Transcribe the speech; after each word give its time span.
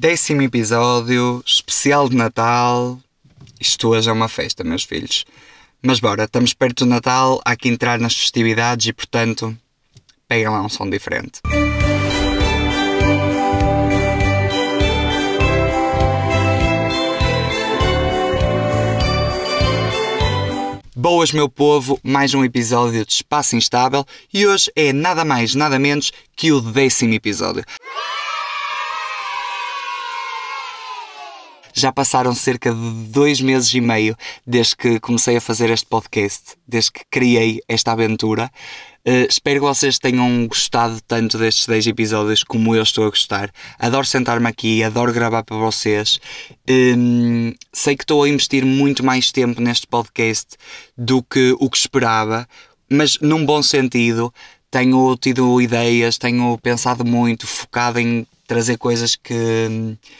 Décimo 0.00 0.42
episódio, 0.42 1.42
especial 1.44 2.08
de 2.08 2.14
Natal. 2.14 3.00
Isto 3.60 3.88
hoje 3.88 4.08
é 4.08 4.12
uma 4.12 4.28
festa, 4.28 4.62
meus 4.62 4.84
filhos. 4.84 5.24
Mas 5.82 5.98
bora, 5.98 6.22
estamos 6.22 6.54
perto 6.54 6.84
do 6.84 6.90
Natal, 6.90 7.40
há 7.44 7.56
que 7.56 7.68
entrar 7.68 7.98
nas 7.98 8.16
festividades 8.16 8.86
e, 8.86 8.92
portanto, 8.92 9.58
peguem 10.28 10.50
lá 10.50 10.62
um 10.62 10.68
som 10.68 10.88
diferente. 10.88 11.40
Boas, 20.94 21.32
meu 21.32 21.48
povo, 21.48 21.98
mais 22.04 22.34
um 22.34 22.44
episódio 22.44 23.04
de 23.04 23.14
Espaço 23.14 23.56
Instável 23.56 24.06
e 24.32 24.46
hoje 24.46 24.70
é 24.76 24.92
nada 24.92 25.24
mais, 25.24 25.56
nada 25.56 25.76
menos 25.76 26.12
que 26.36 26.52
o 26.52 26.60
décimo 26.60 27.14
episódio. 27.14 27.64
Já 31.78 31.92
passaram 31.92 32.34
cerca 32.34 32.74
de 32.74 32.90
dois 33.08 33.40
meses 33.40 33.72
e 33.72 33.80
meio 33.80 34.16
desde 34.44 34.74
que 34.74 34.98
comecei 34.98 35.36
a 35.36 35.40
fazer 35.40 35.70
este 35.70 35.86
podcast, 35.86 36.56
desde 36.66 36.90
que 36.90 37.02
criei 37.08 37.60
esta 37.68 37.92
aventura. 37.92 38.50
Uh, 39.06 39.30
espero 39.30 39.60
que 39.60 39.66
vocês 39.66 39.96
tenham 39.96 40.48
gostado 40.48 41.00
tanto 41.06 41.38
destes 41.38 41.68
10 41.68 41.86
episódios 41.86 42.42
como 42.42 42.74
eu 42.74 42.82
estou 42.82 43.06
a 43.06 43.10
gostar. 43.10 43.52
Adoro 43.78 44.04
sentar-me 44.04 44.48
aqui, 44.48 44.82
adoro 44.82 45.12
gravar 45.12 45.44
para 45.44 45.56
vocês. 45.56 46.18
Um, 46.68 47.54
sei 47.72 47.96
que 47.96 48.02
estou 48.02 48.24
a 48.24 48.28
investir 48.28 48.66
muito 48.66 49.04
mais 49.04 49.30
tempo 49.30 49.60
neste 49.60 49.86
podcast 49.86 50.56
do 50.96 51.22
que 51.22 51.54
o 51.60 51.70
que 51.70 51.78
esperava, 51.78 52.44
mas 52.90 53.20
num 53.20 53.46
bom 53.46 53.62
sentido. 53.62 54.34
Tenho 54.70 55.16
tido 55.16 55.60
ideias, 55.60 56.18
tenho 56.18 56.58
pensado 56.58 57.04
muito, 57.04 57.46
focado 57.46 57.98
em 57.98 58.26
trazer 58.46 58.78
coisas 58.78 59.14
que, 59.14 59.34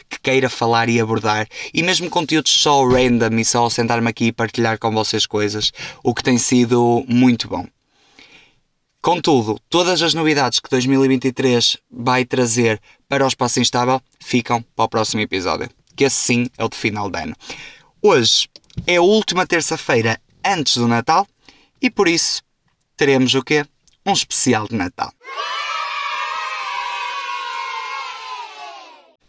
que 0.07 0.19
queira 0.21 0.49
falar 0.49 0.87
e 0.87 0.99
abordar. 0.99 1.47
E 1.73 1.83
mesmo 1.83 2.09
conteúdos 2.09 2.51
só 2.51 2.87
random 2.87 3.37
e 3.39 3.45
só 3.45 3.69
sentar-me 3.69 4.09
aqui 4.09 4.25
e 4.25 4.31
partilhar 4.31 4.77
com 4.77 4.91
vocês 4.91 5.25
coisas, 5.25 5.71
o 6.03 6.13
que 6.13 6.23
tem 6.23 6.37
sido 6.37 7.03
muito 7.07 7.47
bom. 7.47 7.65
Contudo, 9.01 9.59
todas 9.69 10.01
as 10.01 10.13
novidades 10.13 10.59
que 10.59 10.69
2023 10.69 11.77
vai 11.89 12.25
trazer 12.25 12.81
para 13.07 13.25
o 13.25 13.27
Espaço 13.27 13.59
Instável 13.59 14.01
ficam 14.19 14.61
para 14.75 14.85
o 14.85 14.89
próximo 14.89 15.21
episódio, 15.21 15.69
que 15.95 16.03
esse 16.03 16.17
sim 16.17 16.47
é 16.57 16.65
o 16.65 16.69
de 16.69 16.77
final 16.77 17.09
de 17.09 17.19
ano. 17.19 17.35
Hoje 18.01 18.47
é 18.85 18.97
a 18.97 19.01
última 19.01 19.47
terça-feira 19.47 20.19
antes 20.45 20.75
do 20.75 20.87
Natal 20.87 21.25
e 21.81 21.89
por 21.89 22.07
isso 22.07 22.41
teremos 22.97 23.33
o 23.33 23.41
quê? 23.41 23.65
Um 24.05 24.13
especial 24.13 24.67
de 24.67 24.75
Natal. 24.75 25.11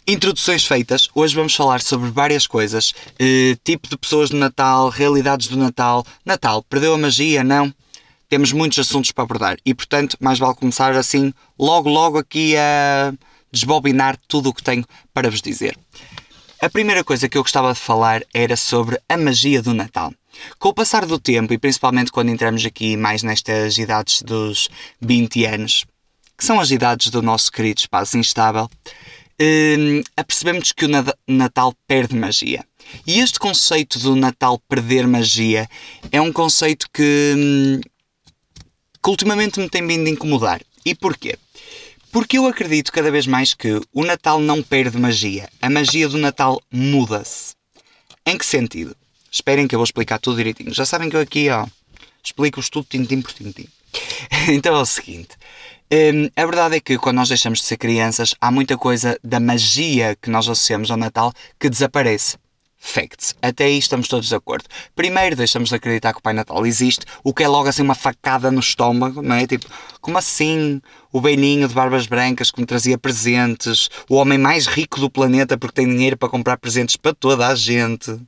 Introduções 0.06 0.64
feitas, 0.64 1.08
hoje 1.14 1.34
vamos 1.34 1.54
falar 1.54 1.80
sobre 1.80 2.10
várias 2.10 2.46
coisas: 2.46 2.94
eh, 3.18 3.56
tipo 3.62 3.88
de 3.88 3.96
pessoas 3.96 4.30
do 4.30 4.36
Natal, 4.36 4.88
realidades 4.88 5.48
do 5.48 5.56
Natal. 5.56 6.04
Natal, 6.24 6.62
perdeu 6.64 6.94
a 6.94 6.98
magia? 6.98 7.44
Não? 7.44 7.72
Temos 8.28 8.52
muitos 8.52 8.78
assuntos 8.78 9.12
para 9.12 9.24
abordar 9.24 9.56
e, 9.64 9.74
portanto, 9.74 10.16
mais 10.20 10.38
vale 10.38 10.54
começar 10.54 10.96
assim, 10.96 11.32
logo, 11.58 11.88
logo 11.88 12.18
aqui 12.18 12.56
a 12.56 13.12
desbobinar 13.52 14.16
tudo 14.28 14.50
o 14.50 14.54
que 14.54 14.62
tenho 14.62 14.84
para 15.12 15.30
vos 15.30 15.42
dizer. 15.42 15.76
A 16.62 16.68
primeira 16.68 17.02
coisa 17.02 17.26
que 17.26 17.38
eu 17.38 17.42
gostava 17.42 17.72
de 17.72 17.80
falar 17.80 18.22
era 18.34 18.54
sobre 18.54 19.00
a 19.08 19.16
magia 19.16 19.62
do 19.62 19.72
Natal. 19.72 20.12
Com 20.58 20.68
o 20.68 20.74
passar 20.74 21.06
do 21.06 21.18
tempo, 21.18 21.54
e 21.54 21.58
principalmente 21.58 22.12
quando 22.12 22.28
entramos 22.28 22.62
aqui 22.66 22.98
mais 22.98 23.22
nestas 23.22 23.78
idades 23.78 24.20
dos 24.20 24.68
20 25.00 25.46
anos, 25.46 25.86
que 26.36 26.44
são 26.44 26.60
as 26.60 26.70
idades 26.70 27.08
do 27.08 27.22
nosso 27.22 27.50
querido 27.50 27.80
espaço 27.80 28.18
instável, 28.18 28.68
hum, 29.40 30.02
apercebemos 30.14 30.70
que 30.72 30.84
o 30.84 30.88
Natal 31.26 31.74
perde 31.88 32.14
magia. 32.14 32.62
E 33.06 33.20
este 33.20 33.38
conceito 33.38 33.98
do 33.98 34.14
Natal 34.14 34.58
perder 34.68 35.06
magia 35.06 35.66
é 36.12 36.20
um 36.20 36.30
conceito 36.30 36.88
que, 36.92 37.34
hum, 37.38 37.80
que 39.02 39.08
ultimamente 39.08 39.58
me 39.58 39.70
tem 39.70 39.86
vindo 39.86 40.08
a 40.08 40.10
incomodar. 40.10 40.60
E 40.84 40.94
porquê? 40.94 41.38
Porque 42.12 42.38
eu 42.38 42.46
acredito 42.46 42.90
cada 42.90 43.10
vez 43.10 43.26
mais 43.26 43.54
que 43.54 43.80
o 43.92 44.04
Natal 44.04 44.40
não 44.40 44.62
perde 44.62 44.98
magia. 44.98 45.48
A 45.62 45.70
magia 45.70 46.08
do 46.08 46.18
Natal 46.18 46.60
muda-se. 46.70 47.54
Em 48.26 48.36
que 48.36 48.44
sentido? 48.44 48.96
Esperem 49.30 49.68
que 49.68 49.74
eu 49.74 49.78
vou 49.78 49.84
explicar 49.84 50.18
tudo 50.18 50.36
direitinho. 50.36 50.74
Já 50.74 50.84
sabem 50.84 51.08
que 51.08 51.16
eu 51.16 51.20
aqui, 51.20 51.48
ó, 51.50 51.66
explico-vos 52.22 52.68
tudo 52.68 52.86
tintim 52.88 53.22
por 53.22 53.32
tintim. 53.32 53.68
então 54.50 54.74
é 54.74 54.80
o 54.80 54.86
seguinte. 54.86 55.36
Hum, 55.92 56.28
a 56.36 56.46
verdade 56.46 56.76
é 56.76 56.80
que 56.80 56.98
quando 56.98 57.16
nós 57.16 57.28
deixamos 57.28 57.60
de 57.60 57.66
ser 57.66 57.76
crianças, 57.76 58.34
há 58.40 58.50
muita 58.50 58.76
coisa 58.76 59.18
da 59.22 59.38
magia 59.38 60.16
que 60.20 60.30
nós 60.30 60.48
associamos 60.48 60.90
ao 60.90 60.96
Natal 60.96 61.32
que 61.58 61.70
desaparece. 61.70 62.36
Facts. 62.82 63.36
Até 63.42 63.66
aí 63.66 63.78
estamos 63.78 64.08
todos 64.08 64.26
de 64.26 64.34
acordo. 64.34 64.64
Primeiro, 64.96 65.36
deixamos 65.36 65.68
de 65.68 65.74
acreditar 65.74 66.14
que 66.14 66.18
o 66.18 66.22
Pai 66.22 66.32
Natal 66.32 66.66
existe, 66.66 67.04
o 67.22 67.34
que 67.34 67.44
é 67.44 67.48
logo 67.48 67.68
assim 67.68 67.82
uma 67.82 67.94
facada 67.94 68.50
no 68.50 68.58
estômago, 68.58 69.20
não 69.20 69.36
é? 69.36 69.46
Tipo, 69.46 69.66
como 70.00 70.16
assim? 70.16 70.80
O 71.12 71.20
velhinho 71.20 71.68
de 71.68 71.74
barbas 71.74 72.06
brancas 72.06 72.50
que 72.50 72.58
me 72.58 72.66
trazia 72.66 72.96
presentes, 72.96 73.90
o 74.08 74.14
homem 74.14 74.38
mais 74.38 74.66
rico 74.66 74.98
do 74.98 75.10
planeta 75.10 75.58
porque 75.58 75.82
tem 75.82 75.86
dinheiro 75.86 76.16
para 76.16 76.30
comprar 76.30 76.56
presentes 76.56 76.96
para 76.96 77.12
toda 77.12 77.46
a 77.46 77.54
gente. 77.54 78.18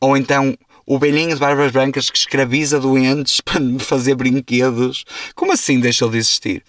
Ou 0.00 0.16
então, 0.16 0.56
o 0.86 0.98
velhinho 0.98 1.34
de 1.34 1.40
barbas 1.40 1.72
brancas 1.72 2.10
que 2.10 2.18
escraviza 2.18 2.78
doentes 2.78 3.40
para 3.44 3.60
fazer 3.78 4.14
brinquedos. 4.14 5.04
Como 5.34 5.52
assim 5.52 5.80
deixou 5.80 6.10
de 6.10 6.18
existir? 6.18 6.62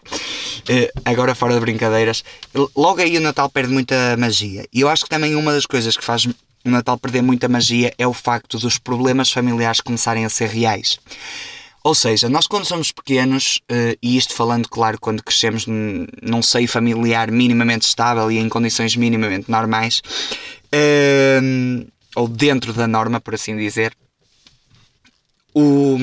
Uh, 0.70 1.02
agora, 1.04 1.36
fora 1.36 1.54
de 1.54 1.60
brincadeiras, 1.60 2.24
logo 2.76 3.02
aí 3.02 3.18
o 3.18 3.22
Natal 3.22 3.50
perde 3.50 3.72
muita 3.72 4.16
magia. 4.18 4.66
E 4.74 4.82
eu 4.82 4.90
acho 4.90 5.04
que 5.04 5.10
também 5.10 5.36
uma 5.36 5.52
das 5.52 5.66
coisas 5.66 5.96
que 5.98 6.04
faz 6.04 6.26
o 6.26 6.70
Natal 6.70 6.98
perder 6.98 7.22
muita 7.22 7.48
magia 7.48 7.94
é 7.98 8.08
o 8.08 8.14
facto 8.14 8.58
dos 8.58 8.80
problemas 8.80 9.32
familiares 9.32 9.82
começarem 9.82 10.26
a 10.26 10.30
ser 10.30 10.50
reais. 10.50 11.00
Ou 11.84 11.94
seja, 11.94 12.28
nós 12.28 12.48
quando 12.48 12.66
somos 12.66 12.92
pequenos, 12.92 13.62
uh, 13.72 13.96
e 14.02 14.18
isto 14.18 14.34
falando, 14.34 14.68
claro, 14.68 14.98
quando 15.00 15.22
crescemos 15.22 15.68
num 15.68 16.42
seio 16.42 16.68
familiar 16.68 17.30
minimamente 17.30 17.86
estável 17.86 18.32
e 18.32 18.40
em 18.40 18.50
condições 18.50 18.96
minimamente 18.96 19.52
normais, 19.52 20.02
uh, 20.74 21.88
ou 22.16 22.28
dentro 22.28 22.74
da 22.74 22.88
norma, 22.88 23.22
por 23.22 23.36
assim 23.36 23.56
dizer, 23.56 23.94
o, 25.56 25.98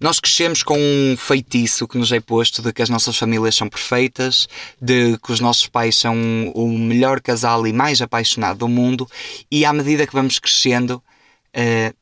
nós 0.00 0.18
crescemos 0.18 0.62
com 0.62 0.78
um 0.78 1.14
feitiço 1.14 1.86
que 1.86 1.98
nos 1.98 2.10
é 2.10 2.20
posto 2.20 2.62
de 2.62 2.72
que 2.72 2.80
as 2.80 2.88
nossas 2.88 3.18
famílias 3.18 3.54
são 3.54 3.68
perfeitas, 3.68 4.48
de 4.80 5.18
que 5.18 5.30
os 5.30 5.40
nossos 5.40 5.66
pais 5.66 5.96
são 5.96 6.16
o 6.54 6.78
melhor 6.78 7.20
casal 7.20 7.66
e 7.66 7.72
mais 7.72 8.00
apaixonado 8.00 8.60
do 8.60 8.68
mundo, 8.68 9.06
e 9.50 9.62
à 9.64 9.72
medida 9.74 10.06
que 10.06 10.14
vamos 10.14 10.38
crescendo, 10.38 11.02
uh, 11.54 11.99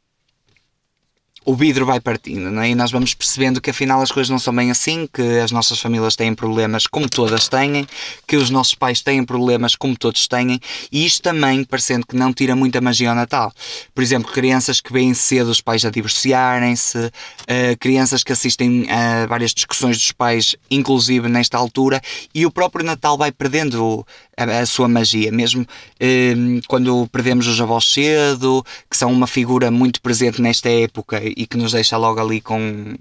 o 1.49 1.55
vidro 1.55 1.87
vai 1.87 1.99
partindo, 1.99 2.51
não 2.51 2.61
é? 2.61 2.69
E 2.69 2.75
nós 2.75 2.91
vamos 2.91 3.15
percebendo 3.15 3.59
que 3.59 3.71
afinal 3.71 4.03
as 4.03 4.13
coisas 4.13 4.29
não 4.29 4.39
são 4.39 4.55
bem 4.55 4.71
assim, 4.71 5.09
que 5.11 5.23
as 5.41 5.51
nossas 5.51 5.81
famílias 5.81 6.15
têm 6.15 6.35
problemas 6.35 6.87
como 6.87 7.09
todas 7.09 7.49
têm, 7.49 7.87
que 8.27 8.37
os 8.37 8.51
nossos 8.51 8.75
pais 8.75 9.01
têm 9.01 9.25
problemas 9.25 9.75
como 9.75 9.97
todos 9.97 10.29
têm, 10.29 10.61
e 10.93 11.07
isto 11.07 11.23
também 11.23 11.65
parecendo 11.65 12.07
que 12.07 12.15
não 12.15 12.35
tira 12.35 12.55
muita 12.55 12.83
magia 12.83 13.09
ao 13.09 13.17
Natal. 13.17 13.51
Por 13.95 14.03
exemplo, 14.03 14.31
crianças 14.31 14.79
que 14.79 14.93
veem 14.93 15.15
cedo 15.15 15.49
os 15.49 15.63
pais 15.63 15.87
a 15.87 15.91
divorciarem-se, 15.91 16.99
uh, 16.99 17.79
crianças 17.81 18.23
que 18.23 18.31
assistem 18.31 18.87
a 18.91 19.25
várias 19.25 19.55
discussões 19.55 19.97
dos 19.97 20.13
pais, 20.13 20.55
inclusive 20.71 21.31
nesta 21.31 21.57
altura, 21.57 22.03
e 22.35 22.45
o 22.45 22.51
próprio 22.51 22.85
Natal 22.85 23.17
vai 23.17 23.33
perdendo 23.33 24.07
a, 24.39 24.67
sua 24.67 24.89
magia, 24.89 25.33
mesmo 25.33 25.63
uh, 25.63 26.61
quando 26.69 27.09
perdemos 27.09 27.47
os 27.47 27.61
avós 27.61 27.85
cedo, 27.93 28.65
que 28.91 28.97
são 28.97 29.13
uma 29.13 29.27
figura 29.27 29.71
muito 29.71 30.01
presente 30.01 30.41
nesta 30.41 30.69
época 30.69 31.21
e 31.25 31.47
que 31.47 31.57
nos 31.57 31.73
deixa 31.73 31.97
logo 31.97 32.21
ali 32.21 32.41
com, 32.41 32.95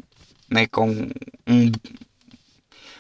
né, 0.50 0.68
com 0.68 0.90
um, 1.48 1.72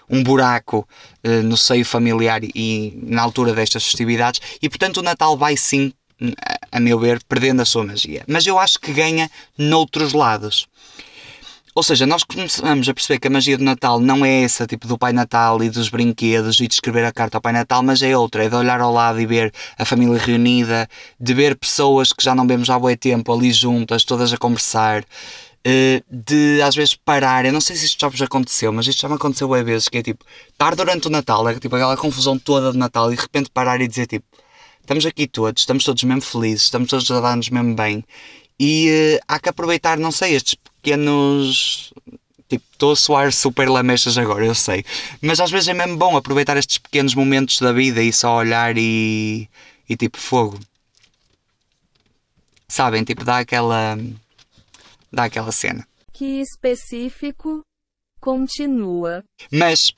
um 0.09 0.24
buraco 0.24 0.88
uh, 1.26 1.44
no 1.44 1.58
seio 1.58 1.86
familiar 1.86 2.42
e 2.44 3.00
na 3.03 3.22
altura 3.22 3.53
destas 3.53 3.84
festividades 3.84 4.42
e 4.61 4.70
portanto 4.70 4.97
o 4.97 5.03
Natal 5.03 5.38
vai 5.38 5.58
sim 5.58 5.91
a 6.72 6.79
meu 6.79 7.00
ver, 7.00 7.22
perdendo 7.23 7.61
a 7.61 7.66
sua 7.66 7.84
magia. 7.84 8.23
Mas 8.28 8.46
eu 8.47 8.58
acho 8.58 8.79
que 8.79 8.91
ganha 8.91 9.29
noutros 9.58 10.14
lados. 10.14 10.67
Ou 11.78 11.84
seja, 11.84 12.08
nós 12.08 12.24
começamos 12.24 12.90
a 12.90 12.94
perceber 12.96 13.20
que 13.20 13.28
a 13.28 13.29
magia 13.29 13.56
do 13.56 13.64
Natal 13.64 14.00
não 14.00 14.26
é 14.26 14.41
essa, 14.41 14.66
tipo 14.66 14.88
do 14.88 14.97
Pai 14.97 15.14
Natal 15.14 15.62
e 15.62 15.70
dos 15.70 15.90
brinquedos 15.90 16.59
e 16.59 16.68
de 16.68 16.74
escrever 16.74 17.06
a 17.06 17.12
carta 17.12 17.38
ao 17.38 17.41
Pai 17.41 17.53
Natal, 17.53 17.84
mas 17.84 18.02
é 18.02 18.18
outra, 18.18 18.44
é 18.44 18.50
de 18.50 18.56
olhar 18.56 18.82
ao 18.82 18.91
lado 18.91 19.22
e 19.22 19.28
ver 19.28 19.53
a 19.78 19.85
família 19.85 20.18
reunida, 20.18 20.90
de 21.20 21.35
ver 21.35 21.56
pessoas 21.56 22.12
que 22.12 22.24
já 22.24 22.34
não 22.34 22.47
vemos 22.47 22.68
há 22.72 22.79
muito 22.79 23.00
tempo 23.00 23.32
ali 23.32 23.52
juntas, 23.52 24.03
todas 24.03 24.34
a 24.34 24.38
conversar, 24.38 25.06
eh, 25.64 26.02
de 26.09 26.59
às 26.64 26.76
vezes 26.76 26.96
parar. 26.96 27.46
Eu 27.46 27.53
não 27.53 27.62
sei 27.62 27.76
se 27.76 27.85
isto 27.85 28.02
já 28.02 28.08
vos 28.08 28.23
aconteceu, 28.23 28.73
mas 28.73 28.88
isto 28.88 29.00
já 29.00 29.08
me 29.08 29.14
aconteceu 29.14 29.53
às 29.53 29.64
vezes, 29.64 29.88
que 29.88 30.00
é 30.00 30.02
tipo, 30.02 30.26
estar 30.52 30.76
durante 30.76 31.06
o 31.06 31.12
Natal, 31.12 31.47
é 31.47 31.59
tipo 31.59 31.76
aquela 31.76 31.96
confusão 31.96 32.40
toda 32.40 32.72
de 32.72 32.78
Natal 32.80 33.14
e 33.14 33.16
de 33.16 33.22
repente 33.22 33.52
parar 33.52 33.80
e 33.82 33.88
dizer 33.88 34.08
tipo, 34.08 34.26
estamos 34.82 35.06
aqui 35.06 35.28
todos, 35.28 35.62
estamos 35.62 35.84
todos 35.84 36.03
mesmo 36.03 36.23
felizes, 36.23 36.64
estamos 36.64 36.90
todos 36.90 37.12
a 37.12 37.20
dar-nos 37.20 37.50
mesmo 37.52 37.76
bem 37.76 38.03
e 38.59 39.20
uh, 39.20 39.23
há 39.28 39.40
que 39.40 39.50
aproveitar, 39.50 40.00
não 40.00 40.12
sei, 40.12 40.34
estes 40.34 40.56
pequenos 40.87 41.91
tipo, 42.47 42.63
estou 42.72 42.93
a 42.93 42.95
soar 42.95 43.34
super 43.34 43.69
lamechas 43.69 44.17
agora, 44.17 44.45
eu 44.45 44.55
sei. 44.55 44.85
Mas 45.22 45.39
às 45.41 45.51
vezes 45.51 45.67
é 45.67 45.73
mesmo 45.73 45.97
bom 45.97 46.16
aproveitar 46.16 46.55
estes 46.55 46.78
pequenos 46.78 47.13
momentos 47.13 47.59
da 47.59 47.73
vida 47.73 48.01
e 48.01 48.13
só 48.13 48.37
olhar 48.37 48.78
e. 48.78 49.49
e 49.89 49.97
tipo, 49.97 50.17
fogo. 50.17 50.57
Sabem, 52.69 53.03
tipo, 53.03 53.25
dá 53.25 53.39
aquela. 53.39 53.97
dá 55.11 55.25
aquela 55.25 55.51
cena. 55.51 55.85
Que 56.13 56.39
específico. 56.39 57.61
Continua. 58.22 59.23
Mas 59.51 59.91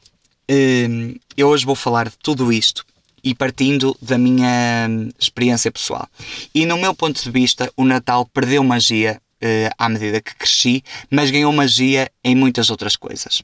hum, 0.50 1.16
eu 1.38 1.50
hoje 1.50 1.66
vou 1.66 1.76
falar 1.76 2.10
de 2.10 2.18
tudo 2.18 2.52
isto 2.52 2.84
e 3.24 3.36
partindo 3.36 3.96
da 4.02 4.18
minha 4.18 4.90
experiência 5.20 5.72
pessoal. 5.72 6.08
E 6.54 6.66
no 6.66 6.78
meu 6.78 6.96
ponto 6.96 7.22
de 7.22 7.32
vista, 7.32 7.72
o 7.78 7.86
Natal 7.86 8.26
perdeu 8.26 8.64
magia 8.64 9.22
uh, 9.44 9.74
à 9.78 9.90
medida 9.90 10.22
que 10.22 10.36
cresci, 10.36 10.84
mas 11.10 11.32
ganhou 11.32 11.52
magia 11.52 12.10
em 12.24 12.36
muitas 12.36 12.70
outras 12.70 12.96
coisas. 12.96 13.42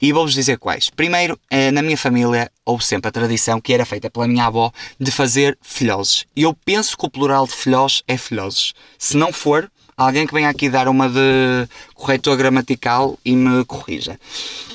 E 0.00 0.12
vou-vos 0.12 0.34
dizer 0.34 0.58
quais. 0.58 0.90
Primeiro, 0.90 1.34
uh, 1.34 1.72
na 1.72 1.82
minha 1.82 1.96
família 1.96 2.50
houve 2.64 2.84
sempre 2.84 3.08
a 3.08 3.12
tradição 3.12 3.60
que 3.60 3.72
era 3.72 3.84
feita 3.84 4.10
pela 4.10 4.26
minha 4.26 4.46
avó 4.46 4.72
de 4.98 5.10
fazer 5.10 5.56
filhoses. 5.62 6.26
E 6.34 6.42
eu 6.42 6.54
penso 6.54 6.96
que 6.96 7.06
o 7.06 7.10
plural 7.10 7.46
de 7.46 7.52
filhós 7.52 8.02
é 8.08 8.16
filhoses. 8.16 8.72
Se 8.98 9.16
não 9.16 9.32
for, 9.32 9.70
alguém 9.96 10.26
que 10.26 10.34
venha 10.34 10.48
aqui 10.48 10.68
dar 10.68 10.88
uma 10.88 11.08
de 11.08 11.66
corretor 11.94 12.36
gramatical 12.36 13.18
e 13.24 13.34
me 13.34 13.64
corrija. 13.64 14.18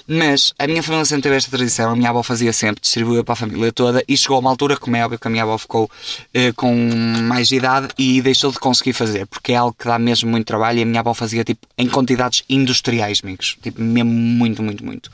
Mas 0.07 0.53
a 0.57 0.65
minha 0.65 0.81
família 0.81 1.06
sempre 1.06 1.23
teve 1.23 1.35
esta 1.35 1.51
tradição, 1.51 1.91
a 1.91 1.95
minha 1.95 2.09
avó 2.09 2.23
fazia 2.23 2.51
sempre, 2.51 2.81
distribuía 2.81 3.23
para 3.23 3.33
a 3.33 3.35
família 3.35 3.71
toda 3.71 4.03
e 4.07 4.18
chegou 4.18 4.38
a 4.38 4.39
uma 4.39 4.50
altura, 4.50 4.75
como 4.75 4.95
é 4.95 5.06
óbvio 5.06 5.19
que 5.19 5.27
a 5.27 5.31
minha 5.31 5.44
avó 5.44 5.57
ficou 5.57 5.89
eh, 6.33 6.51
com 6.53 6.75
mais 7.23 7.51
idade 7.51 7.89
e 7.97 8.21
deixou 8.21 8.51
de 8.51 8.59
conseguir 8.59 8.94
fazer, 8.94 9.27
porque 9.27 9.53
é 9.53 9.56
algo 9.57 9.75
que 9.77 9.85
dá 9.85 10.00
mesmo 10.00 10.29
muito 10.29 10.47
trabalho 10.47 10.79
e 10.79 10.81
a 10.81 10.85
minha 10.85 11.00
avó 11.00 11.13
fazia 11.13 11.44
tipo 11.44 11.68
em 11.77 11.88
quantidades 11.88 12.44
industriais, 12.50 13.21
amigos, 13.23 13.57
tipo 13.62 13.81
mesmo 13.81 14.12
muito, 14.12 14.63
muito, 14.63 14.83
muito. 14.83 15.12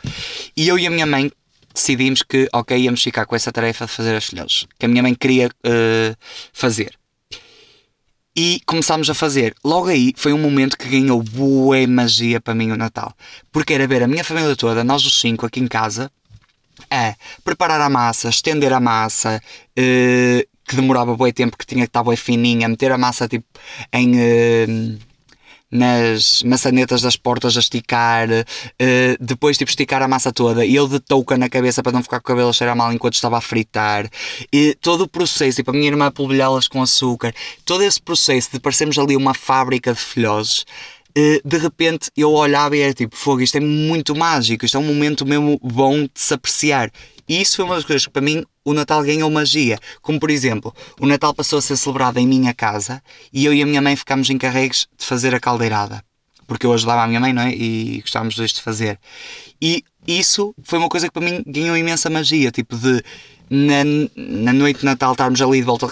E 0.56 0.68
eu 0.68 0.80
e 0.80 0.88
a 0.88 0.90
minha 0.90 1.06
mãe 1.06 1.32
decidimos 1.74 2.24
que, 2.24 2.48
ok, 2.54 2.76
íamos 2.76 3.04
ficar 3.04 3.26
com 3.26 3.36
essa 3.36 3.52
tarefa 3.52 3.86
de 3.86 3.92
fazer 3.92 4.16
as 4.16 4.26
filhas, 4.26 4.66
que 4.80 4.86
a 4.86 4.90
minha 4.90 5.04
mãe 5.04 5.14
queria 5.14 5.48
uh, 5.48 6.18
fazer 6.52 6.98
e 8.38 8.62
começámos 8.68 9.10
a 9.10 9.16
fazer. 9.16 9.56
Logo 9.66 9.88
aí 9.88 10.14
foi 10.16 10.32
um 10.32 10.38
momento 10.38 10.78
que 10.78 10.88
ganhou 10.88 11.24
boa 11.24 11.88
magia 11.88 12.40
para 12.40 12.54
mim 12.54 12.72
o 12.72 12.78
Natal. 12.78 13.12
Porque 13.52 13.74
era 13.74 13.88
ver 13.88 14.04
a 14.04 14.08
minha 14.08 14.24
família 14.24 14.56
toda, 14.56 14.84
nós 14.84 15.04
os 15.04 15.20
cinco 15.20 15.48
aqui 15.48 15.60
em 15.60 15.68
casa, 15.68 16.12
a 16.92 17.16
preparar 17.44 17.82
a 17.82 17.90
massa, 17.90 18.30
estender 18.30 18.72
a 18.72 18.80
massa, 18.80 19.42
uh, 19.72 20.48
que 20.68 20.76
demorava 20.76 21.16
bom 21.16 21.32
tempo, 21.32 21.58
que 21.58 21.66
tinha 21.66 21.82
que 21.82 21.90
estar 21.90 22.04
bem 22.04 22.16
fininha, 22.16 22.70
meter 22.70 22.92
a 22.92 22.98
massa 22.98 23.28
tipo 23.28 23.46
em. 23.92 25.00
Nas 25.70 26.44
maçanetas 26.44 27.02
das 27.02 27.18
portas 27.18 27.58
a 27.58 27.60
esticar, 27.60 28.30
uh, 28.30 29.18
depois 29.20 29.58
tipo 29.58 29.70
esticar 29.70 30.02
a 30.02 30.08
massa 30.08 30.32
toda 30.32 30.66
e 30.66 30.74
eu 30.74 30.88
de 30.88 30.98
touca 30.98 31.38
na 31.38 31.50
cabeça 31.50 31.84
para 31.84 31.92
não 31.92 32.02
ficar 32.02 32.22
com 32.22 32.24
o 32.24 32.28
cabelo 32.28 32.50
a 32.50 32.54
cheirar 32.54 32.74
mal 32.74 32.94
enquanto 32.94 33.16
estava 33.16 33.38
a 33.38 33.42
fritar, 33.42 34.10
e 34.54 34.76
todo 34.76 35.02
o 35.02 35.08
processo, 35.10 35.58
tipo 35.58 35.72
a 35.72 35.74
minha 35.74 35.88
irmã 35.88 36.10
polvilhá-las 36.10 36.70
com 36.70 36.82
açúcar, 36.82 37.34
todo 37.66 37.84
esse 37.84 38.02
processo 38.02 38.50
de 38.54 38.62
parecermos 38.62 38.98
ali 38.98 39.18
uma 39.18 39.34
fábrica 39.34 39.94
de 39.94 40.00
filhoses. 40.00 40.66
Uh, 41.10 41.42
de 41.44 41.58
repente 41.58 42.10
eu 42.16 42.32
olhava 42.32 42.78
e 42.78 42.80
era 42.80 42.94
tipo, 42.94 43.18
fogo, 43.18 43.42
isto 43.42 43.58
é 43.58 43.60
muito 43.60 44.16
mágico, 44.16 44.64
isto 44.64 44.78
é 44.78 44.80
um 44.80 44.84
momento 44.84 45.26
mesmo 45.26 45.60
bom 45.62 46.04
de 46.04 46.12
se 46.16 46.34
apreciar. 46.34 46.90
E 47.28 47.42
isso 47.42 47.58
foi 47.58 47.66
uma 47.66 47.76
das 47.76 47.84
coisas 47.84 48.06
que 48.06 48.12
para 48.12 48.22
mim 48.22 48.44
o 48.64 48.74
Natal 48.74 49.04
ganhou 49.04 49.30
magia. 49.30 49.78
Como 50.02 50.20
por 50.20 50.30
exemplo, 50.30 50.74
o 51.00 51.06
Natal 51.06 51.34
passou 51.34 51.60
a 51.60 51.62
ser 51.62 51.78
celebrado 51.78 52.20
em 52.20 52.28
minha 52.28 52.54
casa 52.54 53.02
e 53.32 53.46
eu 53.46 53.54
e 53.54 53.62
a 53.62 53.66
minha 53.66 53.82
mãe 53.82 53.96
ficámos 53.96 54.30
encarregues 54.30 54.88
de 54.98 55.06
fazer 55.06 55.36
a 55.36 55.40
caldeirada. 55.40 56.04
Porque 56.46 56.66
eu 56.66 56.74
ajudava 56.74 57.04
a 57.04 57.08
minha 57.08 57.20
mãe, 57.20 57.34
não 57.34 57.42
é? 57.42 57.52
E 57.52 58.00
gostávamos 58.00 58.36
dois 58.36 58.52
de 58.54 58.62
fazer. 58.62 58.98
E 59.62 59.84
isso 60.08 60.56
foi 60.64 60.80
uma 60.80 60.88
coisa 60.88 61.08
que 61.08 61.14
para 61.14 61.22
mim 61.22 61.44
ganhou 61.46 61.76
imensa 61.76 62.10
magia. 62.10 62.52
Tipo 62.52 62.78
de 62.78 63.04
na, 63.50 63.84
na 64.16 64.54
noite 64.54 64.80
de 64.80 64.86
Natal 64.86 65.14
estarmos 65.14 65.42
ali 65.42 65.60
de 65.60 65.66
volta 65.66 65.88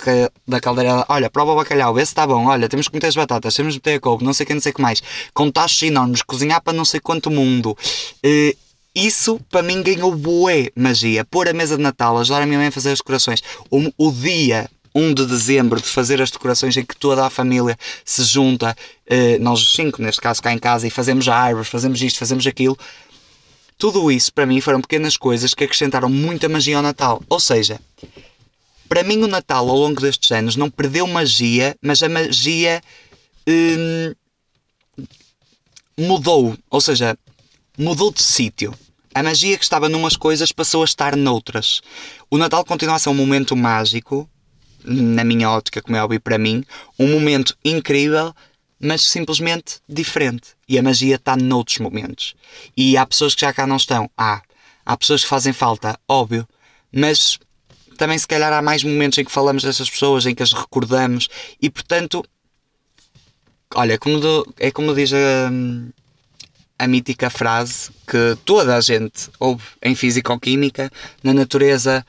da 0.47 0.59
caldeira, 0.59 1.05
olha, 1.07 1.29
prova 1.29 1.53
o 1.53 1.55
bacalhau, 1.55 1.93
vê 1.93 2.05
se 2.05 2.11
está 2.11 2.27
bom, 2.27 2.45
olha, 2.47 2.67
temos 2.67 2.87
que 2.87 2.93
meter 2.93 3.07
as 3.07 3.15
batatas, 3.15 3.55
temos 3.55 3.73
que 3.73 3.79
meter 3.79 3.97
a 3.97 3.99
couve, 3.99 4.23
não 4.23 4.33
sei 4.33 4.43
o 4.43 4.47
que, 4.47 4.53
não 4.53 4.61
sei 4.61 4.71
o 4.71 4.75
que 4.75 4.81
mais, 4.81 5.01
com 5.33 5.49
taxas 5.49 5.83
enormes, 5.83 6.21
cozinhar 6.21 6.61
para 6.61 6.73
não 6.73 6.85
sei 6.85 6.99
quanto 6.99 7.31
mundo. 7.31 7.77
Uh, 8.25 8.64
isso 8.95 9.39
para 9.49 9.61
mim 9.61 9.83
ganhou 9.83 10.15
bué 10.15 10.71
magia. 10.75 11.25
Pôr 11.25 11.49
a 11.49 11.53
mesa 11.53 11.75
de 11.75 11.83
Natal, 11.83 12.17
ajudar 12.17 12.41
a 12.41 12.45
minha 12.45 12.57
mãe 12.57 12.67
a 12.67 12.71
fazer 12.71 12.91
as 12.91 12.99
decorações. 12.99 13.43
O, 13.69 13.91
o 13.97 14.11
dia 14.11 14.69
1 14.95 15.13
de 15.13 15.25
dezembro 15.25 15.81
de 15.81 15.87
fazer 15.87 16.21
as 16.21 16.31
decorações 16.31 16.77
em 16.77 16.85
que 16.85 16.95
toda 16.95 17.25
a 17.25 17.29
família 17.29 17.77
se 18.05 18.23
junta, 18.23 18.75
eh, 19.05 19.37
nós 19.39 19.59
os 19.61 19.73
cinco, 19.75 20.01
neste 20.01 20.21
caso 20.21 20.41
cá 20.41 20.53
em 20.53 20.57
casa, 20.57 20.87
e 20.87 20.89
fazemos 20.89 21.27
a 21.27 21.35
árvore, 21.35 21.67
fazemos 21.67 22.01
isto, 22.01 22.17
fazemos 22.17 22.47
aquilo. 22.47 22.77
Tudo 23.77 24.09
isso 24.09 24.33
para 24.33 24.45
mim 24.45 24.61
foram 24.61 24.79
pequenas 24.79 25.17
coisas 25.17 25.53
que 25.53 25.65
acrescentaram 25.65 26.07
muita 26.07 26.47
magia 26.47 26.77
ao 26.77 26.83
Natal. 26.83 27.21
Ou 27.27 27.41
seja, 27.41 27.77
para 28.87 29.03
mim 29.03 29.21
o 29.21 29.27
Natal 29.27 29.69
ao 29.69 29.77
longo 29.77 29.99
destes 29.99 30.31
anos 30.31 30.55
não 30.55 30.69
perdeu 30.69 31.05
magia, 31.05 31.75
mas 31.81 32.01
a 32.01 32.07
magia 32.07 32.81
hum, 33.45 34.13
mudou. 35.97 36.55
Ou 36.69 36.79
seja, 36.79 37.17
mudou 37.77 38.11
de 38.11 38.21
sítio. 38.21 38.73
A 39.13 39.23
magia 39.23 39.57
que 39.57 39.63
estava 39.63 39.87
numas 39.87 40.17
coisas 40.17 40.51
passou 40.51 40.81
a 40.81 40.85
estar 40.85 41.15
noutras. 41.15 41.81
O 42.29 42.37
Natal 42.37 42.65
continua 42.65 42.95
a 42.95 42.99
ser 42.99 43.09
um 43.09 43.13
momento 43.13 43.55
mágico, 43.55 44.29
na 44.83 45.23
minha 45.23 45.49
ótica, 45.49 45.81
como 45.81 45.95
é 45.95 46.03
óbvio 46.03 46.19
para 46.19 46.37
mim, 46.37 46.63
um 46.99 47.07
momento 47.07 47.57
incrível, 47.63 48.33
mas 48.79 49.05
simplesmente 49.05 49.79
diferente. 49.87 50.49
E 50.67 50.77
a 50.77 50.83
magia 50.83 51.15
está 51.15 51.35
noutros 51.35 51.79
momentos. 51.79 52.35
E 52.75 52.97
há 52.97 53.05
pessoas 53.05 53.33
que 53.33 53.41
já 53.41 53.53
cá 53.53 53.65
não 53.65 53.77
estão. 53.77 54.09
Há. 54.17 54.41
Há 54.85 54.97
pessoas 54.97 55.23
que 55.23 55.29
fazem 55.29 55.51
falta, 55.51 55.99
óbvio, 56.07 56.47
mas 56.91 57.39
também 57.97 58.19
se 58.19 58.27
calhar 58.27 58.53
há 58.53 58.61
mais 58.61 58.83
momentos 58.83 59.17
em 59.17 59.25
que 59.25 59.31
falamos 59.31 59.63
dessas 59.63 59.89
pessoas, 59.89 60.25
em 60.25 60.35
que 60.35 60.43
as 60.43 60.53
recordamos, 60.53 61.27
e 61.59 61.69
portanto, 61.69 62.23
olha, 63.73 63.97
como 63.97 64.19
do, 64.19 64.53
é 64.59 64.69
como 64.71 64.93
diz 64.93 65.11
a. 65.13 65.49
Hum, 65.51 65.89
a 66.77 66.87
mítica 66.87 67.29
frase 67.29 67.91
que 68.07 68.37
toda 68.43 68.75
a 68.75 68.81
gente 68.81 69.29
ouve 69.39 69.63
em 69.81 69.95
Físico-Química, 69.95 70.91
na 71.23 71.33
natureza 71.33 72.05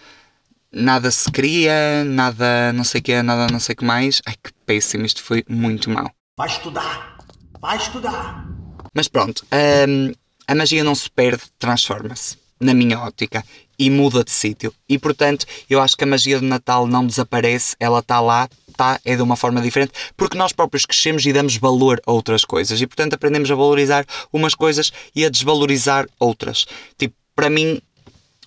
nada 0.72 1.10
se 1.10 1.30
cria, 1.30 2.04
nada 2.04 2.72
não 2.72 2.84
sei 2.84 3.00
o 3.00 3.04
que, 3.04 3.22
nada 3.22 3.46
não 3.50 3.60
sei 3.60 3.72
o 3.74 3.76
que 3.76 3.84
mais. 3.84 4.20
Ai 4.26 4.34
que 4.34 4.52
péssimo, 4.64 5.06
isto 5.06 5.22
foi 5.22 5.44
muito 5.48 5.90
mau. 5.90 6.10
Vai 6.36 6.48
estudar! 6.48 7.16
Vai 7.60 7.76
estudar! 7.76 8.46
Mas 8.92 9.08
pronto, 9.08 9.44
hum, 9.88 10.12
a 10.46 10.54
magia 10.54 10.82
não 10.84 10.94
se 10.94 11.10
perde, 11.10 11.42
transforma-se, 11.58 12.38
na 12.60 12.74
minha 12.74 12.98
ótica, 13.00 13.44
e 13.78 13.90
muda 13.90 14.24
de 14.24 14.30
sítio. 14.30 14.72
E 14.88 14.98
portanto, 14.98 15.44
eu 15.68 15.80
acho 15.80 15.96
que 15.96 16.04
a 16.04 16.06
magia 16.06 16.40
do 16.40 16.46
Natal 16.46 16.86
não 16.86 17.06
desaparece, 17.06 17.76
ela 17.78 17.98
está 18.00 18.20
lá 18.20 18.48
está 18.76 19.00
é 19.04 19.16
de 19.16 19.22
uma 19.22 19.36
forma 19.36 19.60
diferente, 19.60 19.92
porque 20.16 20.36
nós 20.36 20.52
próprios 20.52 20.84
crescemos 20.84 21.24
e 21.24 21.32
damos 21.32 21.56
valor 21.56 22.00
a 22.06 22.12
outras 22.12 22.44
coisas 22.44 22.80
e, 22.80 22.86
portanto, 22.86 23.14
aprendemos 23.14 23.50
a 23.50 23.54
valorizar 23.54 24.04
umas 24.32 24.54
coisas 24.54 24.92
e 25.14 25.24
a 25.24 25.30
desvalorizar 25.30 26.06
outras. 26.18 26.66
Tipo, 26.98 27.14
para 27.34 27.48
mim, 27.48 27.80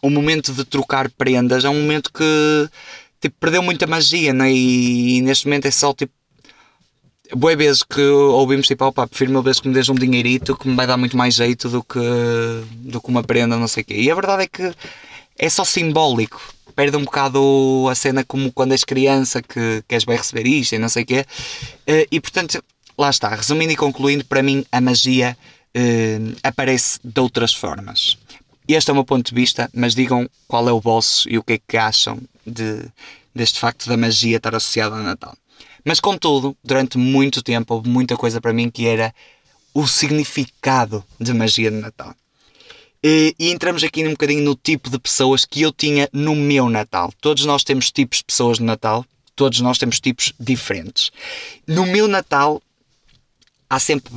o 0.02 0.10
momento 0.10 0.54
de 0.54 0.64
trocar 0.64 1.10
prendas 1.10 1.66
é 1.66 1.70
um 1.70 1.82
momento 1.82 2.12
que 2.14 2.70
tipo, 3.20 3.36
perdeu 3.40 3.62
muita 3.62 3.88
magia, 3.88 4.34
né? 4.34 4.52
e 4.52 5.22
neste 5.22 5.46
momento 5.46 5.66
é 5.66 5.72
só 5.72 5.94
tipo. 5.94 6.14
Boas 7.36 7.56
vezes 7.56 7.84
que 7.84 8.02
ouvimos 8.02 8.68
tipo, 8.68 8.86
opa, 8.86 9.08
prefiro 9.08 9.32
mil 9.32 9.44
vezes 9.44 9.60
que 9.60 9.68
me 9.68 9.74
dês 9.74 9.88
um 9.90 9.96
dinheirito 9.96 10.58
que 10.58 10.68
me 10.68 10.76
vai 10.76 10.88
dar 10.88 10.98
muito 10.98 11.16
mais 11.16 11.36
jeito 11.36 11.70
do 11.70 11.84
que, 11.84 12.00
do 12.72 13.00
que 13.00 13.10
uma 13.10 13.24
prenda, 13.24 13.58
não 13.58 13.68
sei 13.68 13.84
o 13.84 13.86
quê. 13.86 13.96
E 14.02 14.10
a 14.10 14.16
verdade 14.16 14.44
é 14.44 14.48
que 14.48 14.74
é 15.38 15.50
só 15.50 15.64
simbólico 15.64 16.42
perde 16.76 16.96
um 16.96 17.04
bocado 17.04 17.88
a 17.92 17.96
cena 17.96 18.24
como 18.24 18.54
quando 18.54 18.72
és 18.72 18.86
criança 18.86 19.42
que 19.42 19.84
queres 19.86 20.06
bem 20.06 20.16
receber 20.16 20.48
isto 20.48 20.76
e 20.76 20.80
não 20.80 20.88
sei 20.88 21.04
o 21.04 21.06
quê. 21.06 21.26
Eh, 21.86 22.08
e 22.10 22.22
portanto, 22.22 22.64
lá 22.98 23.10
está. 23.10 23.30
Resumindo 23.36 23.74
e 23.74 23.76
concluindo, 23.76 24.26
para 24.26 24.44
mim 24.44 24.66
a 24.72 24.82
magia 24.82 25.38
uh, 25.76 26.38
aparece 26.44 27.00
de 27.04 27.20
outras 27.20 27.54
formas. 27.54 28.18
Este 28.68 28.90
é 28.90 28.94
o 28.94 28.96
meu 28.96 29.06
ponto 29.06 29.28
de 29.28 29.36
vista, 29.36 29.70
mas 29.74 29.96
digam 29.96 30.30
qual 30.48 30.70
é 30.70 30.72
o 30.72 30.80
vosso 30.80 31.28
e 31.30 31.38
o 31.38 31.44
que 31.44 31.54
é 31.54 31.60
que 31.68 31.78
acham 31.78 32.20
de, 32.46 32.86
deste 33.34 33.60
facto 33.60 33.88
da 33.88 33.98
magia 33.98 34.38
estar 34.38 34.54
associada 34.54 34.96
ao 34.96 35.02
Natal. 35.02 35.36
Mas 35.84 36.00
contudo, 36.00 36.56
durante 36.64 36.98
muito 36.98 37.42
tempo 37.42 37.74
houve 37.74 37.90
muita 37.90 38.18
coisa 38.18 38.42
para 38.42 38.54
mim 38.54 38.70
que 38.70 38.88
era 38.88 39.14
o 39.74 39.88
significado 39.88 41.04
de 41.20 41.34
magia 41.34 41.72
de 41.72 41.78
Natal. 41.78 42.14
E, 43.04 43.34
e, 43.40 43.50
entramos 43.50 43.84
aqui 43.84 44.06
um 44.06 44.12
bocadinho 44.12 44.44
no 44.44 44.56
tipo 44.56 44.90
de 44.90 45.00
pessoas 45.00 45.46
que 45.46 45.62
eu 45.62 45.72
tinha 45.72 46.10
no 46.12 46.36
meu 46.36 46.70
Natal. 46.70 47.14
Todos 47.22 47.46
nós 47.46 47.64
temos 47.64 47.92
tipos 47.92 48.18
de 48.18 48.26
pessoas 48.26 48.60
no 48.60 48.66
Natal, 48.66 49.06
todos 49.36 49.62
nós 49.62 49.78
temos 49.78 50.02
tipos 50.02 50.34
diferentes. 50.38 51.12
No 51.66 51.86
meu 51.86 52.08
Natal 52.08 52.62
há 53.70 53.80
sempre 53.80 54.12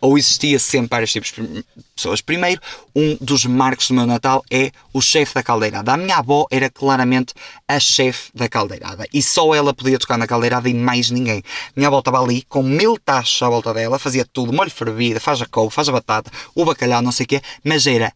ou 0.00 0.18
existia 0.18 0.58
sempre 0.58 0.88
vários 0.90 1.12
tipos 1.12 1.32
de 1.32 1.64
pessoas. 1.94 2.20
Primeiro, 2.20 2.60
um 2.94 3.16
dos 3.20 3.44
marcos 3.44 3.88
do 3.88 3.94
meu 3.94 4.06
Natal 4.06 4.44
é 4.50 4.70
o 4.92 5.00
chefe 5.00 5.34
da 5.34 5.42
caldeirada. 5.42 5.92
A 5.92 5.96
minha 5.96 6.16
avó 6.16 6.46
era 6.50 6.70
claramente 6.70 7.34
a 7.68 7.78
chefe 7.78 8.30
da 8.34 8.48
caldeirada 8.48 9.06
e 9.12 9.22
só 9.22 9.54
ela 9.54 9.74
podia 9.74 9.98
tocar 9.98 10.18
na 10.18 10.26
caldeirada 10.26 10.68
e 10.68 10.74
mais 10.74 11.10
ninguém. 11.10 11.42
Minha 11.76 11.88
avó 11.88 11.98
estava 12.00 12.22
ali 12.22 12.42
com 12.42 12.62
mil 12.62 12.98
tachos 12.98 13.42
à 13.42 13.48
volta 13.48 13.74
dela, 13.74 13.98
fazia 13.98 14.24
tudo, 14.24 14.52
molho 14.52 14.70
fervido, 14.70 15.20
faz 15.20 15.40
a 15.42 15.46
couve, 15.46 15.74
faz 15.74 15.88
a 15.88 15.92
batata, 15.92 16.30
o 16.54 16.64
bacalhau, 16.64 17.02
não 17.02 17.12
sei 17.12 17.24
o 17.24 17.28
quê, 17.28 17.42
mas 17.64 17.86
era 17.86 18.12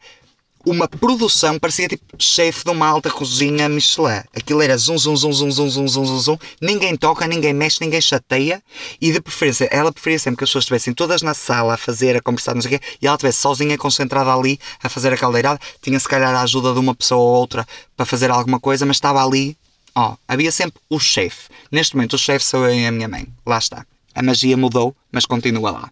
uma 0.64 0.88
produção, 0.88 1.58
parecia 1.58 1.88
tipo 1.88 2.04
chefe 2.18 2.64
de 2.64 2.70
uma 2.70 2.86
alta 2.86 3.10
cozinha 3.10 3.68
Michelin. 3.68 4.22
Aquilo 4.34 4.62
era 4.62 4.76
zum, 4.76 4.96
zum, 4.96 5.16
zum, 5.16 5.32
zum, 5.32 5.50
zum, 5.50 5.68
zum, 5.68 5.88
zum, 5.88 6.06
zum, 6.06 6.20
zum. 6.20 6.38
Ninguém 6.60 6.96
toca, 6.96 7.26
ninguém 7.26 7.52
mexe, 7.52 7.82
ninguém 7.82 8.00
chateia. 8.00 8.62
E 9.00 9.12
de 9.12 9.20
preferência, 9.20 9.68
ela 9.70 9.92
preferia 9.92 10.18
sempre 10.18 10.38
que 10.38 10.44
as 10.44 10.50
pessoas 10.50 10.64
estivessem 10.64 10.94
todas 10.94 11.22
na 11.22 11.34
sala 11.34 11.74
a 11.74 11.76
fazer, 11.76 12.16
a 12.16 12.22
conversar, 12.22 12.54
não 12.54 12.62
sei 12.62 12.76
o 12.76 12.78
quê, 12.78 12.86
e 13.00 13.06
ela 13.06 13.16
estivesse 13.16 13.40
sozinha, 13.40 13.76
concentrada 13.76 14.32
ali, 14.32 14.58
a 14.82 14.88
fazer 14.88 15.12
a 15.12 15.16
caldeirada. 15.16 15.60
Tinha 15.82 15.98
se 16.00 16.08
calhar 16.08 16.34
a 16.34 16.40
ajuda 16.42 16.72
de 16.72 16.78
uma 16.78 16.94
pessoa 16.94 17.20
ou 17.20 17.36
outra 17.36 17.66
para 17.96 18.06
fazer 18.06 18.30
alguma 18.30 18.58
coisa, 18.58 18.86
mas 18.86 18.96
estava 18.96 19.24
ali. 19.24 19.56
Ó, 19.94 20.16
havia 20.26 20.50
sempre 20.50 20.80
o 20.88 20.98
chefe. 20.98 21.48
Neste 21.70 21.94
momento, 21.94 22.14
o 22.14 22.18
chefe 22.18 22.44
sou 22.44 22.66
eu 22.66 22.74
e 22.74 22.86
a 22.86 22.90
minha 22.90 23.08
mãe. 23.08 23.26
Lá 23.46 23.58
está. 23.58 23.86
A 24.14 24.22
magia 24.22 24.56
mudou, 24.56 24.94
mas 25.12 25.26
continua 25.26 25.70
lá. 25.70 25.90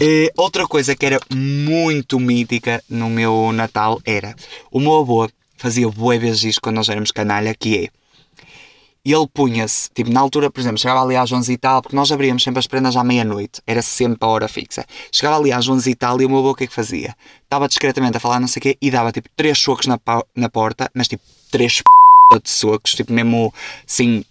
Eh, 0.00 0.32
outra 0.36 0.66
coisa 0.66 0.94
que 0.94 1.06
era 1.06 1.20
muito 1.34 2.18
mítica 2.18 2.82
no 2.88 3.08
meu 3.08 3.52
Natal 3.52 4.00
era 4.04 4.34
o 4.70 4.80
meu 4.80 4.96
avô 4.96 5.28
fazia 5.56 5.88
bué 5.88 6.18
vezes 6.18 6.44
isto 6.44 6.60
quando 6.60 6.76
nós 6.76 6.88
éramos 6.88 7.10
canalha, 7.10 7.54
que 7.54 7.84
é 7.84 7.98
ele 9.04 9.26
punha-se, 9.32 9.90
tipo, 9.94 10.10
na 10.10 10.20
altura, 10.20 10.50
por 10.50 10.60
exemplo, 10.60 10.78
chegava 10.78 11.02
ali 11.02 11.16
às 11.16 11.30
11 11.32 11.52
e 11.52 11.56
tal, 11.56 11.80
porque 11.80 11.96
nós 11.96 12.10
abríamos 12.12 12.42
sempre 12.42 12.58
as 12.58 12.66
prendas 12.66 12.96
à 12.96 13.02
meia-noite, 13.02 13.62
era 13.66 13.80
sempre 13.80 14.18
a 14.20 14.26
hora 14.26 14.48
fixa. 14.48 14.84
Chegava 15.10 15.38
ali 15.38 15.52
às 15.52 15.66
11 15.68 15.90
e 15.90 15.94
tal 15.94 16.20
e 16.20 16.26
o 16.26 16.28
meu 16.28 16.38
avô 16.38 16.50
o 16.50 16.54
que 16.54 16.64
é 16.64 16.66
que 16.66 16.74
fazia? 16.74 17.14
Estava 17.42 17.68
discretamente 17.68 18.16
a 18.16 18.20
falar 18.20 18.40
não 18.40 18.48
sei 18.48 18.60
o 18.60 18.62
quê 18.62 18.78
e 18.80 18.90
dava 18.90 19.12
tipo 19.12 19.28
três 19.36 19.58
socos 19.58 19.86
na, 19.86 19.98
na 20.34 20.48
porta, 20.48 20.90
mas 20.92 21.08
tipo 21.08 21.22
três 21.50 21.80
p... 21.80 22.38
de 22.42 22.50
socos, 22.50 22.94
tipo 22.94 23.12
mesmo 23.12 23.52
assim, 23.86 24.24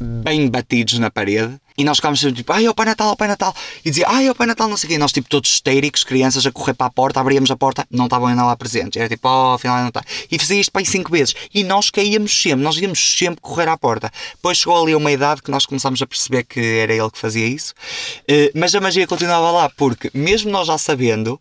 bem 0.00 0.48
batidos 0.48 0.98
na 0.98 1.10
parede. 1.10 1.58
E 1.76 1.84
nós 1.84 1.98
ficámos 1.98 2.20
sempre 2.20 2.36
tipo, 2.36 2.52
ai, 2.52 2.66
é 2.66 2.70
o 2.70 2.74
Pai 2.74 2.86
Natal, 2.86 3.10
é 3.10 3.12
o 3.12 3.16
Pai 3.16 3.28
Natal. 3.28 3.54
E 3.84 3.90
dizia, 3.90 4.06
ai, 4.08 4.26
é 4.26 4.30
o 4.30 4.34
Pai 4.34 4.46
Natal, 4.46 4.68
não 4.68 4.76
sei 4.76 4.86
o 4.86 4.88
quê. 4.90 4.94
E 4.94 4.98
nós, 4.98 5.12
tipo, 5.12 5.28
todos 5.28 5.50
histéricos, 5.50 6.04
crianças 6.04 6.46
a 6.46 6.52
correr 6.52 6.74
para 6.74 6.86
a 6.86 6.90
porta, 6.90 7.20
abríamos 7.20 7.50
a 7.50 7.56
porta, 7.56 7.86
não 7.90 8.04
estavam 8.04 8.28
ainda 8.28 8.44
lá 8.44 8.56
presentes. 8.56 9.00
Era 9.00 9.08
tipo, 9.08 9.28
oh, 9.28 9.54
afinal 9.54 9.78
não 9.80 9.88
está. 9.88 10.02
E 10.30 10.38
fazia 10.38 10.60
isto 10.60 10.70
para 10.70 10.82
aí 10.82 10.86
cinco 10.86 11.10
vezes. 11.10 11.34
E 11.54 11.64
nós 11.64 11.90
caíamos 11.90 12.40
sempre, 12.40 12.62
nós 12.62 12.76
íamos 12.76 13.16
sempre 13.18 13.40
correr 13.40 13.68
à 13.68 13.76
porta. 13.76 14.10
Depois 14.34 14.58
chegou 14.58 14.82
ali 14.82 14.94
uma 14.94 15.10
idade 15.10 15.42
que 15.42 15.50
nós 15.50 15.66
começámos 15.66 16.00
a 16.02 16.06
perceber 16.06 16.44
que 16.44 16.60
era 16.60 16.92
ele 16.92 17.10
que 17.10 17.18
fazia 17.18 17.46
isso. 17.46 17.74
Uh, 18.22 18.58
mas 18.58 18.74
a 18.74 18.80
magia 18.80 19.06
continuava 19.06 19.50
lá, 19.50 19.70
porque 19.70 20.10
mesmo 20.14 20.50
nós 20.50 20.66
já 20.66 20.78
sabendo, 20.78 21.40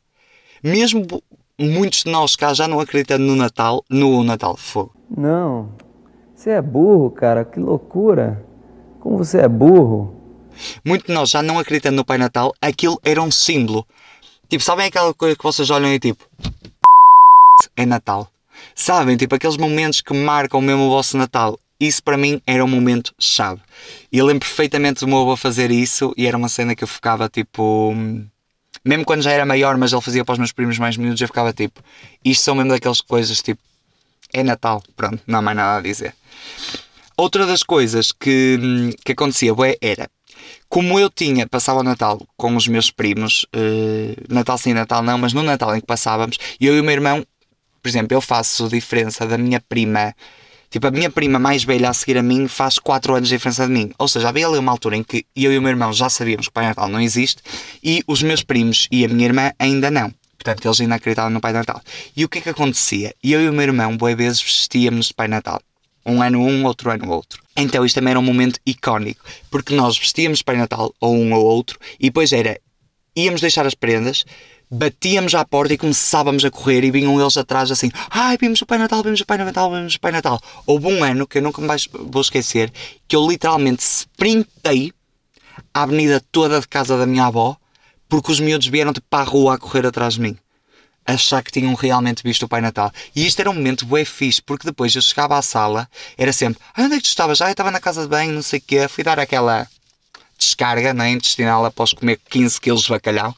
mesmo 0.64 1.06
muitos 1.58 2.04
de 2.04 2.12
nós 2.12 2.36
cá 2.36 2.54
já 2.54 2.68
não 2.68 2.80
acreditando 2.80 3.24
no 3.24 3.36
Natal, 3.36 3.84
no 3.90 4.24
Natal, 4.24 4.58
fogo. 4.58 4.94
Não, 5.16 5.70
você 6.36 6.52
é 6.52 6.62
burro, 6.62 7.12
cara, 7.12 7.46
que 7.46 7.60
loucura. 7.60 8.44
Como 9.00 9.18
você 9.18 9.40
é 9.40 9.48
burro. 9.48 10.21
Muito 10.84 11.08
de 11.08 11.14
nós 11.14 11.30
já 11.30 11.42
não 11.42 11.60
acreditando 11.60 11.98
no 11.98 12.06
Pai 12.06 12.18
Natal, 12.18 12.54
aquilo 12.62 13.00
era 13.04 13.22
um 13.22 13.32
símbolo. 13.32 13.86
Tipo, 14.50 14.64
sabem 14.64 14.88
aquela 14.88 15.14
coisa 15.14 15.36
que 15.36 15.44
vocês 15.44 15.70
olham 15.70 15.94
e 15.94 16.00
tipo. 16.00 16.26
É 17.76 17.86
Natal. 17.86 18.30
Sabem? 18.76 19.16
Tipo, 19.16 19.36
aqueles 19.36 19.58
momentos 19.58 20.02
que 20.02 20.14
marcam 20.14 20.62
mesmo 20.62 20.88
o 20.88 20.90
vosso 20.90 21.18
Natal. 21.18 21.60
Isso 21.80 22.04
para 22.04 22.18
mim 22.18 22.42
era 22.46 22.64
um 22.64 22.68
momento 22.68 23.14
chave. 23.18 23.62
E 24.12 24.18
eu 24.18 24.26
lembro 24.26 24.48
perfeitamente 24.48 25.00
do 25.00 25.08
meu 25.08 25.20
avô 25.20 25.36
fazer 25.36 25.72
isso 25.72 26.14
e 26.16 26.28
era 26.28 26.38
uma 26.38 26.50
cena 26.50 26.76
que 26.76 26.84
eu 26.84 26.88
ficava 26.88 27.28
tipo. 27.28 27.96
Mesmo 28.84 29.06
quando 29.06 29.22
já 29.22 29.32
era 29.32 29.46
maior, 29.46 29.78
mas 29.78 29.94
ele 29.94 30.02
fazia 30.02 30.26
para 30.26 30.34
os 30.34 30.40
meus 30.40 30.52
primos 30.52 30.78
mais 30.78 30.98
miúdos, 30.98 31.20
eu 31.22 31.28
ficava 31.28 31.52
tipo. 31.54 31.82
Isto 32.24 32.44
são 32.44 32.56
mesmo 32.56 32.72
daquelas 32.72 33.02
coisas 33.02 33.42
tipo. 33.42 33.62
É 34.34 34.44
Natal. 34.44 34.84
Pronto, 34.96 35.22
não 35.26 35.40
há 35.40 35.42
mais 35.42 35.58
nada 35.58 35.80
a 35.80 35.82
dizer. 35.82 36.14
Outra 37.18 37.46
das 37.46 37.64
coisas 37.64 38.12
que, 38.12 38.96
que 39.04 39.14
acontecia 39.14 39.54
era 39.82 40.10
como 40.72 40.98
eu 40.98 41.10
tinha, 41.10 41.46
passava 41.46 41.82
o 41.82 41.84
Natal 41.84 42.18
com 42.38 42.56
os 42.56 42.66
meus 42.66 42.90
primos, 42.90 43.46
uh, 43.54 44.34
Natal 44.34 44.58
sim, 44.58 44.72
Natal 44.72 45.04
não, 45.04 45.18
mas 45.18 45.34
no 45.34 45.44
Natal 45.44 45.76
em 45.76 45.82
que 45.82 45.86
passávamos, 45.86 46.38
eu 46.62 46.78
e 46.78 46.80
o 46.80 46.84
meu 46.84 46.94
irmão, 46.94 47.26
por 47.84 47.90
exemplo, 47.90 48.16
eu 48.16 48.22
faço 48.22 48.70
diferença 48.70 49.28
da 49.28 49.38
minha 49.38 49.60
prima, 49.60 50.16
tipo, 50.70 50.88
a 50.88 50.92
minha 50.92 51.10
prima 51.10 51.38
mais 51.38 51.66
velha 51.66 51.90
a 51.90 51.94
seguir 51.94 52.18
a 52.18 52.24
mim 52.24 52.48
faz 52.48 52.80
4 52.80 53.16
anos 53.16 53.28
de 53.28 53.36
diferença 53.36 53.68
de 53.68 53.74
mim. 53.74 53.92
Ou 54.00 54.08
seja, 54.08 54.30
havia 54.30 54.48
ali 54.48 54.58
uma 54.58 54.72
altura 54.72 54.96
em 54.96 55.04
que 55.04 55.26
eu 55.36 55.52
e 55.52 55.58
o 55.58 55.62
meu 55.62 55.72
irmão 55.72 55.92
já 55.92 56.10
sabíamos 56.10 56.46
que 56.46 56.52
o 56.52 56.54
Pai 56.54 56.64
Natal 56.64 56.88
não 56.88 57.02
existe 57.02 57.44
e 57.84 58.02
os 58.08 58.24
meus 58.24 58.42
primos 58.42 58.88
e 58.90 59.04
a 59.04 59.10
minha 59.10 59.26
irmã 59.26 59.52
ainda 59.60 59.92
não. 59.92 60.14
Portanto, 60.38 60.66
eles 60.66 60.80
ainda 60.80 60.96
acreditavam 60.96 61.32
no 61.32 61.42
Pai 61.42 61.52
Natal. 61.52 61.82
E 62.16 62.24
o 62.24 62.30
que 62.30 62.38
é 62.38 62.42
que 62.42 62.50
acontecia? 62.50 63.14
Eu 63.22 63.42
e 63.42 63.50
o 63.50 63.54
meu 63.54 63.64
irmão, 63.64 63.98
boas 63.98 64.16
vezes, 64.16 64.42
vestíamos 64.42 65.08
de 65.08 65.14
Pai 65.14 65.28
Natal. 65.28 65.62
Um 66.06 66.22
ano 66.22 66.42
um, 66.42 66.66
outro 66.66 66.90
ano 66.90 67.10
outro. 67.10 67.42
Então 67.56 67.86
isto 67.86 67.96
também 67.96 68.12
era 68.12 68.20
um 68.20 68.24
momento 68.24 68.60
icónico, 68.66 69.24
porque 69.50 69.76
nós 69.76 69.98
vestíamos 69.98 70.42
para 70.42 70.58
Natal, 70.58 70.94
ou 71.00 71.16
um 71.16 71.34
ou 71.34 71.44
outro, 71.44 71.78
e 72.00 72.06
depois 72.06 72.32
era, 72.32 72.60
íamos 73.16 73.42
deixar 73.42 73.66
as 73.66 73.76
prendas, 73.76 74.26
batíamos 74.70 75.36
à 75.36 75.44
porta 75.44 75.74
e 75.74 75.78
começávamos 75.78 76.46
a 76.46 76.50
correr 76.50 76.84
e 76.84 76.92
vinham 76.92 77.20
eles 77.20 77.36
atrás 77.36 77.70
assim, 77.70 77.92
ai, 78.10 78.38
vimos 78.38 78.62
o 78.62 78.66
Pai 78.66 78.78
Natal, 78.78 79.04
vimos 79.04 79.20
o 79.20 79.26
Pai 79.26 79.38
Natal, 79.38 79.70
vimos 79.70 79.96
o 79.96 80.00
Pai 80.00 80.12
Natal. 80.12 80.40
Houve 80.66 80.88
um 80.88 81.04
ano, 81.04 81.28
que 81.28 81.40
eu 81.40 81.42
nunca 81.42 81.62
mais 81.62 81.88
vou 81.92 82.22
esquecer, 82.22 82.72
que 83.08 83.16
eu 83.16 83.28
literalmente 83.28 83.84
sprintei 83.84 84.94
a 85.74 85.84
avenida 85.84 86.24
toda 86.32 86.62
de 86.62 86.68
casa 86.68 86.98
da 86.98 87.06
minha 87.06 87.26
avó, 87.26 87.58
porque 88.08 88.32
os 88.32 88.40
miúdos 88.40 88.68
vieram 88.68 88.94
tipo, 88.94 89.08
para 89.10 89.24
a 89.24 89.28
rua 89.28 89.56
a 89.56 89.58
correr 89.58 89.86
atrás 89.86 90.14
de 90.16 90.22
mim 90.22 90.38
achar 91.06 91.44
que 91.44 91.52
tinham 91.52 91.74
realmente 91.74 92.24
visto 92.24 92.44
o 92.44 92.48
Pai 92.48 92.62
Natal. 92.62 92.92
E 93.16 93.26
isto 93.26 93.40
era 93.40 93.50
um 93.50 93.54
momento 93.54 93.86
bué 93.86 94.06
fixe, 94.06 94.42
porque 94.42 94.66
depois 94.66 94.96
eu 94.96 95.02
chegava 95.02 95.38
à 95.38 95.42
sala, 95.42 95.88
era 96.18 96.32
sempre, 96.32 96.62
ah, 96.76 96.84
onde 96.84 96.96
é 96.96 96.98
que 96.98 97.04
tu 97.04 97.10
estavas? 97.10 97.42
Ah, 97.42 97.48
eu 97.48 97.52
estava 97.52 97.72
na 97.72 97.80
casa 97.80 98.04
de 98.04 98.08
banho, 98.08 98.34
não 98.34 98.42
sei 98.42 98.60
o 98.60 98.64
quê, 98.66 98.88
fui 98.88 99.04
dar 99.04 99.20
aquela 99.20 99.68
descarga 100.42 100.92
não 100.92 101.06
é? 101.06 101.12
intestinal 101.12 101.64
após 101.64 101.94
comer 101.94 102.20
15 102.30 102.60
kg 102.60 102.76
de 102.76 102.90
bacalhau. 102.90 103.36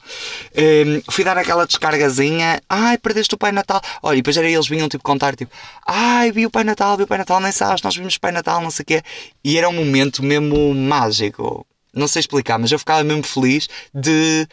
Um, 0.56 1.02
fui 1.12 1.22
dar 1.22 1.36
aquela 1.36 1.66
descargazinha. 1.66 2.62
Ai, 2.68 2.96
perdeste 2.96 3.34
o 3.34 3.38
Pai 3.38 3.52
Natal. 3.52 3.80
Olha, 4.02 4.16
e 4.16 4.22
depois 4.22 4.36
era, 4.36 4.48
eles 4.48 4.66
vinham 4.66 4.88
tipo 4.88 5.04
contar, 5.04 5.36
tipo, 5.36 5.52
ai, 5.86 6.32
vi 6.32 6.46
o 6.46 6.50
Pai 6.50 6.64
Natal, 6.64 6.96
vi 6.96 7.02
o 7.02 7.06
Pai 7.06 7.18
Natal, 7.18 7.40
nem 7.40 7.52
sabes, 7.52 7.82
nós 7.82 7.94
vimos 7.94 8.16
o 8.16 8.20
Pai 8.20 8.32
Natal, 8.32 8.60
não 8.62 8.70
sei 8.70 8.82
o 8.82 8.86
quê. 8.86 9.02
E 9.44 9.58
era 9.58 9.68
um 9.68 9.72
momento 9.72 10.22
mesmo 10.22 10.74
mágico. 10.74 11.66
Não 11.92 12.08
sei 12.08 12.20
explicar, 12.20 12.58
mas 12.58 12.72
eu 12.72 12.78
ficava 12.78 13.04
mesmo 13.04 13.22
feliz 13.22 13.68
de 13.94 14.48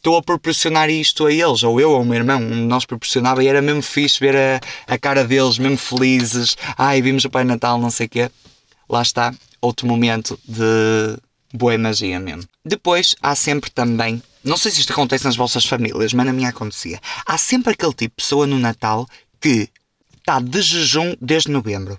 estou 0.00 0.16
a 0.16 0.22
proporcionar 0.22 0.88
isto 0.88 1.26
a 1.26 1.32
eles, 1.32 1.62
ou 1.62 1.78
eu 1.78 1.90
ou 1.90 2.00
o 2.00 2.04
meu 2.04 2.16
irmão, 2.16 2.40
nós 2.40 2.86
proporcionava 2.86 3.44
e 3.44 3.46
era 3.46 3.60
mesmo 3.60 3.82
fixe 3.82 4.18
ver 4.18 4.34
a, 4.34 4.60
a 4.86 4.98
cara 4.98 5.24
deles, 5.24 5.58
mesmo 5.58 5.76
felizes. 5.76 6.56
Ai, 6.76 7.02
vimos 7.02 7.24
o 7.24 7.30
Pai 7.30 7.44
Natal, 7.44 7.78
não 7.78 7.90
sei 7.90 8.06
o 8.06 8.08
quê. 8.08 8.30
Lá 8.88 9.02
está, 9.02 9.32
outro 9.60 9.86
momento 9.86 10.40
de 10.48 11.18
boa 11.52 11.76
magia 11.76 12.18
mesmo. 12.18 12.44
Depois 12.64 13.14
há 13.22 13.34
sempre 13.34 13.70
também, 13.70 14.22
não 14.42 14.56
sei 14.56 14.72
se 14.72 14.80
isto 14.80 14.92
acontece 14.92 15.24
nas 15.24 15.36
vossas 15.36 15.66
famílias, 15.66 16.14
mas 16.14 16.26
na 16.26 16.32
minha 16.32 16.48
acontecia. 16.48 16.98
Há 17.26 17.36
sempre 17.36 17.74
aquele 17.74 17.92
tipo 17.92 18.14
de 18.16 18.22
pessoa 18.22 18.46
no 18.46 18.58
Natal 18.58 19.06
que 19.38 19.68
está 20.18 20.40
de 20.40 20.62
jejum 20.62 21.14
desde 21.20 21.50
novembro 21.50 21.98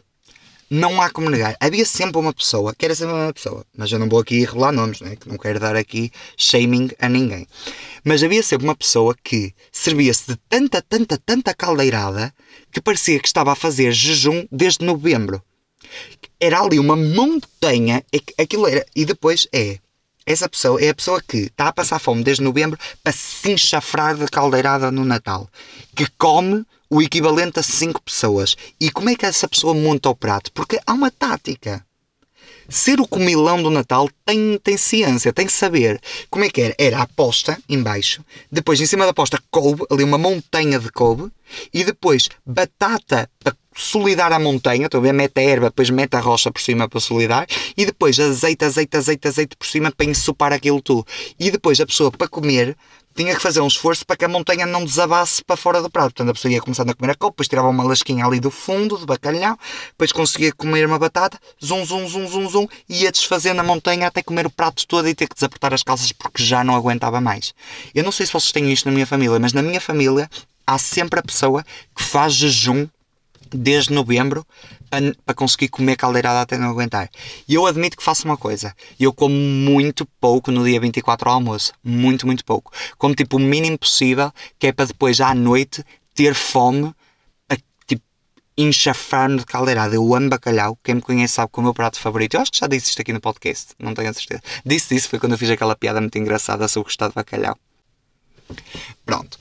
não 0.72 1.02
há 1.02 1.10
como 1.10 1.30
negar. 1.30 1.58
Havia 1.60 1.86
sempre 1.86 2.18
uma 2.18 2.34
pessoa, 2.34 2.74
que 2.74 2.86
era 2.86 2.96
sempre 2.96 3.14
uma 3.14 3.34
pessoa, 3.34 3.66
mas 3.78 3.92
eu 3.92 4.00
não 4.00 4.08
vou 4.08 4.20
aqui 4.20 4.40
revelar 4.40 4.72
nomes, 4.72 5.02
né? 5.02 5.18
que 5.18 5.28
não 5.28 5.38
quero 5.38 5.60
dar 5.60 5.76
aqui 5.76 6.10
shaming 6.38 6.90
a 6.98 7.10
ninguém. 7.10 7.46
Mas 8.06 8.24
havia 8.24 8.42
sempre 8.42 8.66
uma 8.66 8.76
pessoa 8.76 9.14
que 9.22 9.54
servia-se 9.70 10.32
de 10.32 10.38
tanta, 10.48 10.82
tanta, 10.82 11.18
tanta 11.18 11.54
caldeirada 11.54 12.34
que 12.72 12.80
parecia 12.80 13.20
que 13.20 13.28
estava 13.28 13.52
a 13.52 13.56
fazer 13.56 13.92
jejum 13.92 14.48
desde 14.50 14.86
novembro. 14.86 15.44
Era 16.40 16.62
ali 16.62 16.80
uma 16.80 16.96
montanha, 16.96 18.02
aquilo 18.38 18.66
era. 18.66 18.86
E 18.96 19.04
depois 19.04 19.48
é. 19.52 19.78
Essa 20.26 20.48
pessoa 20.48 20.82
é 20.82 20.90
a 20.90 20.96
pessoa 20.96 21.22
que 21.22 21.38
está 21.38 21.68
a 21.68 21.74
passar 21.74 22.00
fome 22.00 22.24
desde 22.24 22.44
novembro 22.44 22.80
para 23.04 23.12
se 23.12 23.52
enxafrar 23.52 24.16
de 24.16 24.26
caldeirada 24.28 24.92
no 24.92 25.04
Natal. 25.04 25.50
Que 25.96 26.08
come 26.18 26.66
o 26.90 27.02
equivalente 27.02 27.60
a 27.60 27.64
5 27.64 28.02
pessoas. 28.02 28.56
E 28.80 28.92
como 28.92 29.10
é 29.10 29.16
que 29.16 29.26
essa 29.26 29.48
pessoa 29.48 29.74
monta 29.74 30.10
o 30.10 30.16
prato? 30.16 30.52
Porque 30.52 30.80
há 30.86 30.94
uma 30.94 31.10
tática. 31.10 31.86
Ser 32.70 33.02
o 33.02 33.08
comilão 33.08 33.62
do 33.62 33.70
Natal 33.70 34.10
tem, 34.26 34.58
tem 34.64 34.78
ciência, 34.78 35.34
tem 35.34 35.46
que 35.46 35.52
saber. 35.52 36.00
Como 36.30 36.46
é 36.46 36.50
que 36.50 36.62
era? 36.62 36.76
Era 36.78 37.02
a 37.02 37.08
posta 37.08 37.58
embaixo, 37.68 38.24
depois 38.50 38.80
em 38.80 38.86
cima 38.86 39.06
da 39.06 39.14
posta 39.14 39.42
couve, 39.50 39.84
ali 39.92 40.04
uma 40.04 40.18
montanha 40.18 40.80
de 40.80 40.90
couve, 40.90 41.30
e 41.74 41.84
depois 41.84 42.30
batata 42.46 43.30
para 43.44 43.58
solidar 43.76 44.32
a 44.34 44.40
montanha, 44.40 44.86
estou 44.86 45.00
a 45.00 45.04
ver, 45.04 45.14
mete 45.14 45.40
a 45.40 45.44
erva, 45.44 45.66
depois 45.68 45.90
mete 45.90 46.16
a 46.16 46.20
rocha 46.20 46.52
por 46.52 46.62
cima 46.62 46.90
para 46.90 47.00
solidar 47.00 47.48
e 47.76 47.86
depois 47.86 48.20
azeite, 48.20 48.66
azeite, 48.66 48.98
azeite, 48.98 49.28
azeite 49.28 49.56
por 49.56 49.66
cima 49.66 49.92
para 49.92 50.06
ensopar 50.06 50.54
aquilo 50.54 50.82
tudo. 50.82 51.06
E 51.40 51.50
depois 51.50 51.80
a 51.80 51.86
pessoa 51.86 52.12
para 52.12 52.28
comer 52.28 52.76
tinha 53.16 53.36
que 53.36 53.42
fazer 53.42 53.60
um 53.62 53.68
esforço 53.68 54.06
para 54.06 54.16
que 54.16 54.26
a 54.26 54.28
montanha 54.28 54.66
não 54.66 54.86
desabasse 54.86 55.44
para 55.44 55.58
fora 55.58 55.82
do 55.82 55.90
prato. 55.90 56.14
Portanto, 56.14 56.30
a 56.30 56.34
pessoa 56.34 56.52
ia 56.52 56.62
começando 56.62 56.92
a 56.92 56.94
comer 56.94 57.12
a 57.12 57.16
copa, 57.16 57.34
depois 57.34 57.48
tirava 57.48 57.68
uma 57.68 57.84
lasquinha 57.84 58.26
ali 58.26 58.40
do 58.40 58.50
fundo, 58.50 58.98
do 58.98 59.06
bacalhau, 59.06 59.58
depois 59.90 60.12
conseguia 60.12 60.52
comer 60.54 60.86
uma 60.86 60.98
batata, 60.98 61.38
zum, 61.62 61.86
zum, 61.86 62.08
zum, 62.08 62.28
zum, 62.28 62.50
zum, 62.50 62.68
e 62.88 63.04
ia 63.04 63.12
desfazendo 63.12 63.60
a 63.60 63.64
montanha 63.64 64.08
até 64.08 64.24
comer 64.24 64.46
o 64.46 64.50
prato 64.50 64.88
todo 64.88 65.08
e 65.08 65.16
ter 65.16 65.28
que 65.28 65.36
desapertar 65.36 65.74
as 65.74 65.84
calças 65.84 66.12
porque 66.12 66.44
já 66.44 66.64
não 66.64 66.76
aguentava 66.76 67.20
mais. 67.20 67.54
Eu 67.94 68.04
não 68.04 68.12
sei 68.12 68.26
se 68.26 68.34
vocês 68.34 68.52
têm 68.52 68.72
isto 68.72 68.86
na 68.86 68.92
minha 68.92 69.08
família, 69.08 69.40
mas 69.40 69.54
na 69.54 69.62
minha 69.62 69.82
família 69.82 70.30
há 70.66 70.78
sempre 70.78 71.20
a 71.20 71.24
pessoa 71.24 71.66
que 71.96 72.04
faz 72.04 72.34
jejum 72.34 72.88
desde 73.58 73.94
novembro 73.94 74.46
para, 74.90 75.14
para 75.26 75.36
conseguir 75.36 75.70
comer 75.70 75.96
caldeirada 75.96 76.42
até 76.42 76.58
não 76.58 76.70
aguentar. 76.70 77.10
E 77.48 77.54
eu 77.54 77.66
admito 77.66 77.98
que 77.98 78.04
faço 78.04 78.26
uma 78.26 78.38
coisa. 78.38 78.76
Eu 79.00 79.14
como 79.14 79.36
muito 79.36 80.06
pouco 80.20 80.52
no 80.52 80.64
dia 80.64 80.80
24 80.80 81.30
ao 81.30 81.36
almoço. 81.36 81.74
Muito, 81.84 82.26
muito 82.26 82.44
pouco. 82.46 82.72
Como 82.98 83.16
tipo 83.16 83.38
o 83.38 83.40
mínimo 83.40 83.78
possível, 83.78 84.32
que 84.60 84.68
é 84.68 84.72
para 84.72 84.86
depois 84.86 85.20
à 85.22 85.34
noite 85.34 85.84
ter 86.14 86.36
fome 86.36 86.94
tipo 87.88 88.04
enxafar-me 88.58 89.38
de 89.38 89.46
caldeirada. 89.46 89.96
Eu 89.96 90.14
amo 90.14 90.30
bacalhau. 90.30 90.78
Quem 90.84 90.96
me 90.96 91.02
conhece 91.02 91.36
sabe 91.36 91.52
que 91.52 91.60
é 91.60 91.62
o 91.62 91.64
meu 91.64 91.74
prato 91.74 92.00
favorito. 92.00 92.36
Eu 92.36 92.42
acho 92.42 92.52
que 92.52 92.60
já 92.60 92.68
disse 92.68 92.90
isto 92.90 93.02
aqui 93.02 93.14
no 93.14 93.22
podcast. 93.22 93.74
Não 93.80 93.94
tenho 93.94 94.10
a 94.10 94.14
certeza. 94.14 94.42
Disse 94.66 94.96
isso 94.96 95.10
foi 95.10 95.20
quando 95.20 95.34
eu 95.34 95.38
fiz 95.38 95.50
aquela 95.50 95.76
piada 95.76 96.02
muito 96.02 96.18
engraçada 96.18 96.68
sobre 96.68 96.88
gostar 96.88 97.08
de 97.10 97.16
bacalhau. 97.16 97.58
Pronto. 99.06 99.38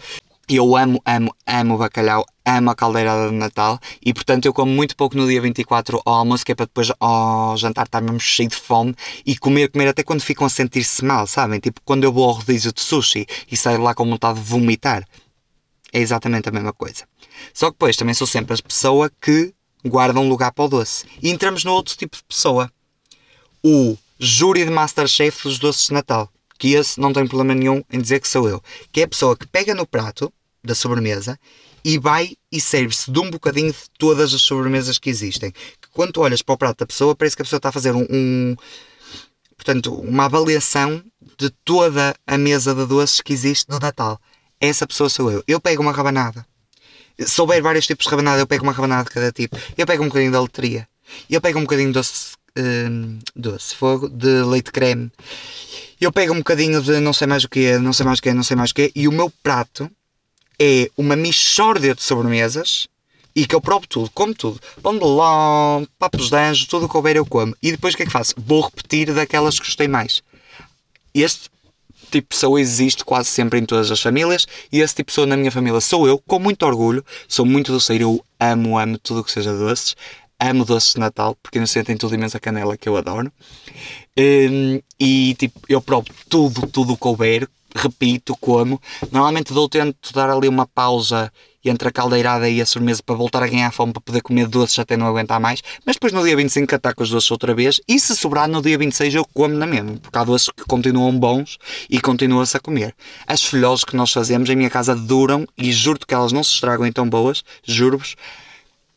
Eu 0.52 0.76
amo, 0.76 1.00
amo, 1.07 1.33
amo 1.47 1.78
bacalhau, 1.78 2.26
amo 2.45 2.71
a 2.71 2.75
caldeirada 2.75 3.30
de 3.30 3.37
Natal 3.37 3.78
e 4.04 4.12
portanto 4.12 4.47
eu 4.47 4.52
como 4.52 4.73
muito 4.73 4.97
pouco 4.97 5.16
no 5.16 5.28
dia 5.28 5.40
24 5.40 6.02
ao 6.04 6.14
almoço, 6.14 6.45
que 6.45 6.50
é 6.50 6.57
para 6.57 6.66
depois 6.66 6.90
ao 6.99 7.57
jantar 7.57 7.87
estar 7.87 8.00
mesmo 8.00 8.19
cheio 8.19 8.49
de 8.49 8.57
fome 8.57 8.92
e 9.25 9.37
comer, 9.37 9.71
comer 9.71 9.87
até 9.87 10.02
quando 10.02 10.23
ficam 10.23 10.45
a 10.45 10.50
sentir-se 10.50 11.04
mal, 11.04 11.25
sabem? 11.28 11.61
Tipo 11.61 11.80
quando 11.85 12.02
eu 12.02 12.12
vou 12.12 12.25
ao 12.25 12.33
rodízio 12.33 12.73
de 12.73 12.80
sushi 12.80 13.28
e 13.49 13.57
saio 13.57 13.80
lá 13.80 13.95
com 13.95 14.04
vontade 14.04 14.40
de 14.40 14.45
vomitar. 14.45 15.07
É 15.92 16.00
exatamente 16.00 16.49
a 16.49 16.52
mesma 16.52 16.73
coisa. 16.73 17.04
Só 17.54 17.66
que 17.66 17.75
depois 17.75 17.97
também 17.97 18.14
sou 18.14 18.26
sempre 18.26 18.52
a 18.52 18.59
pessoa 18.61 19.09
que 19.21 19.54
guarda 19.85 20.19
um 20.19 20.28
lugar 20.28 20.50
para 20.50 20.64
o 20.64 20.69
doce. 20.69 21.04
E 21.23 21.30
entramos 21.30 21.62
no 21.62 21.73
outro 21.73 21.97
tipo 21.97 22.16
de 22.16 22.25
pessoa. 22.25 22.69
O 23.62 23.97
júri 24.19 24.64
de 24.64 24.71
Masterchef 24.73 25.45
dos 25.45 25.61
doces 25.61 25.87
de 25.87 25.95
Natal. 25.95 26.28
Que 26.59 26.75
esse 26.75 27.00
não 27.00 27.12
tem 27.12 27.25
problema 27.25 27.54
nenhum 27.54 27.85
em 27.88 28.00
dizer 28.00 28.19
que 28.19 28.26
sou 28.26 28.49
eu. 28.49 28.61
Que 28.90 29.02
é 29.02 29.04
a 29.04 29.09
pessoa 29.09 29.37
que 29.37 29.47
pega 29.47 29.76
no 29.76 29.87
prato 29.87 30.33
da 30.62 30.75
sobremesa 30.75 31.38
e 31.85 31.99
vai 31.99 32.37
e 32.52 32.61
serve-se 32.61 33.11
de 33.11 33.19
um 33.19 33.31
bocadinho 33.31 33.73
de 33.73 33.90
todas 33.99 34.35
as 34.35 34.43
sobremesas 34.43 34.99
que 34.99 35.11
existem. 35.11 35.50
Que 35.50 35.88
quando 35.93 36.12
tu 36.12 36.21
olhas 36.21 36.43
para 36.43 36.55
o 36.55 36.59
prato 36.59 36.79
da 36.79 36.87
pessoa, 36.87 37.14
parece 37.14 37.37
que 37.37 37.43
a 37.43 37.45
pessoa 37.45 37.59
está 37.59 37.71
a 37.71 37.73
fazer 37.73 37.95
um, 37.95 38.07
um 38.11 38.57
portanto, 39.57 39.95
uma 39.95 40.26
avaliação 40.26 41.02
de 41.38 41.50
toda 41.64 42.14
a 42.26 42.38
mesa 42.38 42.75
de 42.75 42.87
doces 42.87 43.21
que 43.21 43.33
existe 43.33 43.69
no 43.69 43.79
Natal. 43.79 44.21
Essa 44.61 44.87
pessoa 44.87 45.09
sou 45.09 45.31
eu. 45.31 45.43
Eu 45.47 45.61
pego 45.61 45.83
uma 45.83 45.93
rabanada. 45.93 46.47
Se 47.19 47.29
souber 47.29 47.62
vários 47.62 47.87
tipos 47.87 48.05
de 48.05 48.11
rabanada, 48.11 48.40
eu 48.40 48.47
pego 48.47 48.62
uma 48.62 48.73
rabanada 48.73 49.05
de 49.05 49.11
cada 49.11 49.33
tipo. 49.33 49.57
Eu 49.76 49.87
pego 49.87 50.02
um 50.02 50.09
bocadinho 50.09 50.33
da 50.33 50.40
letria. 50.40 50.87
Eu 51.29 51.40
pego 51.40 51.59
um 51.59 51.62
bocadinho 51.62 51.88
de 51.88 51.95
doce, 51.95 52.35
hum, 52.57 53.19
doce 53.35 53.75
fogo, 53.75 54.09
de 54.09 54.43
leite 54.45 54.71
creme. 54.71 55.11
Eu 56.00 56.12
pego 56.12 56.33
um 56.33 56.38
bocadinho 56.38 56.83
de 56.83 57.00
não 57.00 57.12
sei 57.12 57.26
mais 57.26 57.45
o 57.45 57.49
que, 57.49 57.79
não 57.79 57.93
sei 57.93 58.07
mais 58.07 58.19
o 58.19 58.23
que, 58.23 58.33
não 58.33 58.43
sei 58.43 58.57
mais 58.57 58.71
o 58.71 58.75
que. 58.75 58.93
E 58.95 59.09
o 59.09 59.12
meu 59.12 59.31
prato 59.43 59.90
é 60.61 60.90
uma 60.95 61.17
mixórdia 61.17 61.95
de 61.95 62.02
sobremesas 62.02 62.87
e 63.35 63.47
que 63.47 63.55
eu 63.55 63.61
provo 63.61 63.87
tudo, 63.87 64.11
como 64.12 64.35
tudo. 64.35 64.61
Pão 64.83 64.93
de 64.93 65.05
ló, 65.05 65.83
papos 65.99 66.29
de 66.29 66.37
anjo, 66.37 66.67
tudo 66.69 66.85
o 66.85 66.88
que 66.88 66.97
houver 66.97 67.17
eu 67.17 67.25
como. 67.25 67.57
E 67.62 67.71
depois 67.71 67.95
o 67.95 67.97
que 67.97 68.02
é 68.02 68.07
que 68.07 68.12
faço? 68.12 68.35
Vou 68.37 68.61
repetir 68.61 69.12
daquelas 69.14 69.59
que 69.59 69.64
gostei 69.64 69.88
mais. 69.88 70.23
Este 71.14 71.45
tipo 71.45 71.57
de 72.12 72.23
pessoa 72.23 72.61
existe 72.61 73.05
quase 73.05 73.29
sempre 73.29 73.59
em 73.59 73.64
todas 73.64 73.90
as 73.90 74.00
famílias 74.00 74.47
e 74.71 74.81
esse 74.81 74.95
tipo 74.95 75.11
de 75.11 75.12
pessoa 75.12 75.26
na 75.26 75.37
minha 75.37 75.50
família 75.50 75.81
sou 75.81 76.07
eu, 76.07 76.19
com 76.19 76.38
muito 76.38 76.67
orgulho. 76.67 77.05
Sou 77.26 77.47
muito 77.47 77.73
doceiro, 77.73 78.02
eu 78.02 78.25
amo, 78.38 78.79
amo 78.79 78.99
tudo 78.99 79.21
o 79.21 79.25
que 79.25 79.33
seja 79.33 79.57
doces. 79.57 79.97
Amo 80.38 80.64
doces 80.64 80.95
de 80.95 81.00
Natal, 81.00 81.37
porque 81.43 81.59
não 81.59 81.67
sentem 81.67 81.97
tudo 81.97 82.14
imensa 82.14 82.40
canela 82.40 82.76
que 82.76 82.88
eu 82.88 82.97
adoro. 82.97 83.31
Hum, 84.19 84.81
e 84.99 85.35
tipo, 85.38 85.61
eu 85.69 85.81
provo 85.81 86.07
tudo, 86.29 86.67
tudo 86.67 86.95
o 86.95 86.97
que 86.97 87.07
houver, 87.07 87.49
repito, 87.75 88.37
como. 88.41 88.81
Normalmente 89.11 89.53
dou 89.53 89.69
tento 89.69 90.12
dar 90.12 90.31
ali 90.31 90.49
uma 90.49 90.67
pausa 90.67 91.33
entre 91.65 91.89
a 91.89 91.93
caldeirada 91.93 92.49
e 92.49 92.61
a 92.61 92.67
sobremesa 92.67 93.03
para 93.03 93.15
voltar 93.15 93.43
a 93.43 93.47
ganhar 93.47 93.71
fome 93.71 93.93
para 93.93 94.00
poder 94.00 94.23
comer 94.23 94.47
doces 94.47 94.79
até 94.79 94.97
não 94.97 95.07
aguentar 95.07 95.39
mais. 95.39 95.62
Mas 95.85 95.97
depois 95.97 96.12
no 96.12 96.25
dia 96.25 96.37
25 96.37 96.75
ataco 96.75 97.03
os 97.03 97.11
doces 97.11 97.31
outra 97.31 97.55
vez 97.55 97.81
e 97.87 98.00
se 98.00 98.17
sobrar 98.17 98.49
no 98.49 98.62
dia 98.62 98.79
26 98.79 99.15
eu 99.15 99.27
como 99.35 99.55
na 99.55 99.67
mesma, 99.67 99.97
porque 100.00 100.17
há 100.17 100.25
doces 100.25 100.49
que 100.49 100.65
continuam 100.65 101.17
bons 101.19 101.59
e 101.89 102.00
continua-se 102.00 102.57
a 102.57 102.61
comer. 102.61 102.95
As 103.27 103.45
filhoses 103.45 103.85
que 103.85 103.97
nós 103.97 104.11
fazemos 104.12 104.49
em 104.49 104.57
minha 104.57 104.71
casa 104.71 104.95
duram 104.95 105.47
e 105.57 105.71
juro-te 105.73 106.07
que 106.07 106.15
elas 106.15 106.33
não 106.33 106.43
se 106.43 106.55
estragam 106.55 106.87
em 106.87 106.93
tão 106.93 107.09
boas, 107.09 107.45
juro-vos. 107.62 108.17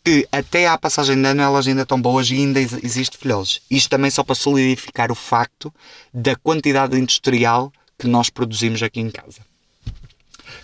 Que 0.06 0.28
até 0.34 0.68
à 0.68 0.78
passagem 0.78 1.16
de 1.16 1.26
ano 1.26 1.42
elas 1.42 1.66
ainda 1.66 1.84
estão 1.84 2.02
boas 2.02 2.30
e 2.30 2.36
ainda 2.36 2.60
existe 2.60 3.18
filhoses. 3.18 3.62
Isto 3.72 3.90
também 3.90 4.12
só 4.12 4.22
para 4.22 4.36
solidificar 4.36 5.10
o 5.10 5.16
facto 5.16 5.74
da 6.14 6.36
quantidade 6.36 6.98
industrial 7.00 7.72
que 7.98 8.08
nós 8.08 8.30
produzimos 8.30 8.82
aqui 8.84 9.00
em 9.00 9.10
casa. 9.10 9.42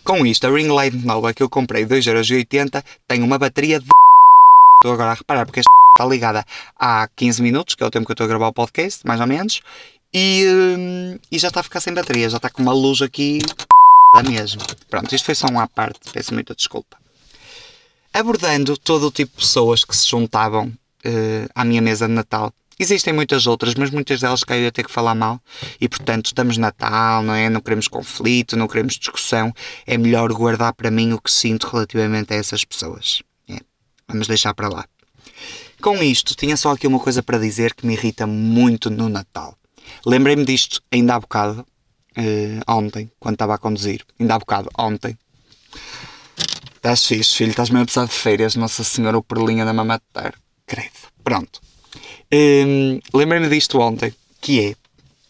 Com 0.03 0.25
isto, 0.25 0.47
a 0.47 0.49
ring 0.49 0.67
light 0.67 0.95
nova 1.05 1.33
que 1.33 1.43
eu 1.43 1.49
comprei 1.49 1.85
2,80€ 1.85 2.83
tem 3.07 3.21
uma 3.21 3.37
bateria 3.37 3.79
de 3.79 3.85
Estou 4.79 4.93
agora 4.93 5.11
a 5.11 5.15
reparar 5.15 5.45
porque 5.45 5.59
esta 5.59 5.69
está 5.91 6.05
ligada 6.07 6.45
há 6.77 7.07
15 7.15 7.41
minutos, 7.41 7.75
que 7.75 7.83
é 7.83 7.87
o 7.87 7.91
tempo 7.91 8.05
que 8.05 8.11
eu 8.11 8.13
estou 8.13 8.25
a 8.25 8.27
gravar 8.27 8.47
o 8.47 8.53
podcast, 8.53 9.05
mais 9.05 9.19
ou 9.19 9.27
menos, 9.27 9.61
e, 10.13 10.45
hum, 10.47 11.19
e 11.31 11.37
já 11.37 11.49
está 11.49 11.59
a 11.59 11.63
ficar 11.63 11.81
sem 11.81 11.93
bateria, 11.93 12.29
já 12.29 12.37
está 12.37 12.49
com 12.49 12.61
uma 12.61 12.73
luz 12.73 13.01
aqui 13.01 13.39
da 14.13 14.23
mesmo. 14.23 14.61
Pronto, 14.89 15.13
isto 15.13 15.25
foi 15.25 15.35
só 15.35 15.47
um 15.47 15.59
à 15.59 15.67
parte, 15.67 15.99
peço 16.11 16.33
muita 16.33 16.55
desculpa. 16.55 16.97
Abordando 18.13 18.75
todo 18.77 19.07
o 19.07 19.11
tipo 19.11 19.33
de 19.33 19.45
pessoas 19.45 19.83
que 19.83 19.95
se 19.95 20.07
juntavam 20.07 20.67
uh, 20.67 21.49
à 21.53 21.63
minha 21.63 21.81
mesa 21.81 22.07
de 22.07 22.13
Natal, 22.13 22.51
Existem 22.79 23.11
muitas 23.11 23.45
outras, 23.45 23.75
mas 23.75 23.89
muitas 23.89 24.21
delas 24.21 24.41
eu 24.47 24.55
ia 24.55 24.71
ter 24.71 24.85
que 24.85 24.91
falar 24.91 25.13
mal. 25.13 25.41
E 25.81 25.89
portanto, 25.89 26.27
estamos 26.27 26.57
Natal, 26.57 27.21
não 27.21 27.33
é? 27.33 27.49
Não 27.49 27.59
queremos 27.59 27.89
conflito, 27.89 28.55
não 28.55 28.69
queremos 28.69 28.97
discussão. 28.97 29.53
É 29.85 29.97
melhor 29.97 30.31
guardar 30.31 30.73
para 30.73 30.89
mim 30.89 31.11
o 31.11 31.19
que 31.19 31.29
sinto 31.29 31.67
relativamente 31.67 32.33
a 32.33 32.37
essas 32.37 32.63
pessoas. 32.63 33.21
É. 33.49 33.57
Vamos 34.07 34.27
deixar 34.27 34.53
para 34.53 34.69
lá. 34.69 34.85
Com 35.81 36.01
isto, 36.01 36.35
tinha 36.35 36.55
só 36.55 36.71
aqui 36.71 36.87
uma 36.87 36.99
coisa 36.99 37.21
para 37.21 37.37
dizer 37.37 37.73
que 37.73 37.85
me 37.85 37.93
irrita 37.93 38.25
muito 38.25 38.89
no 38.89 39.09
Natal. 39.09 39.57
Lembrei-me 40.05 40.45
disto 40.45 40.81
ainda 40.91 41.15
há 41.15 41.19
bocado, 41.19 41.65
uh, 42.17 42.71
ontem, 42.71 43.11
quando 43.19 43.35
estava 43.35 43.55
a 43.55 43.57
conduzir. 43.57 44.05
Ainda 44.17 44.35
há 44.35 44.39
bocado, 44.39 44.69
ontem. 44.77 45.17
Estás 46.75 47.05
fixe, 47.05 47.35
filho, 47.35 47.49
estás 47.51 47.69
mesmo 47.69 47.83
a 47.83 47.85
precisar 47.85 48.05
de 48.05 48.13
férias, 48.13 48.55
Nossa 48.55 48.85
Senhora, 48.85 49.17
o 49.17 49.23
perlinha 49.23 49.65
da 49.65 49.73
mamatar. 49.73 50.33
Credo. 50.65 50.91
Pronto. 51.23 51.59
Hum, 52.31 52.99
Lembrei-me 53.13 53.49
disto 53.49 53.79
ontem, 53.79 54.13
que 54.41 54.59
é 54.61 54.75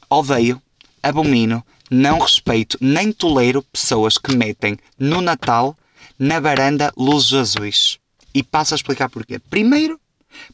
odeio, 0.10 0.62
abomino, 1.02 1.64
não 1.90 2.20
respeito, 2.20 2.78
nem 2.82 3.12
tolero 3.12 3.64
pessoas 3.64 4.18
que 4.18 4.36
metem 4.36 4.78
no 4.98 5.22
Natal 5.22 5.76
na 6.18 6.40
varanda 6.40 6.92
luzes 6.98 7.34
azuis. 7.34 8.00
E 8.34 8.44
passo 8.44 8.74
a 8.74 8.78
explicar 8.78 9.10
porquê. 9.10 9.40
Primeiro, 9.40 10.00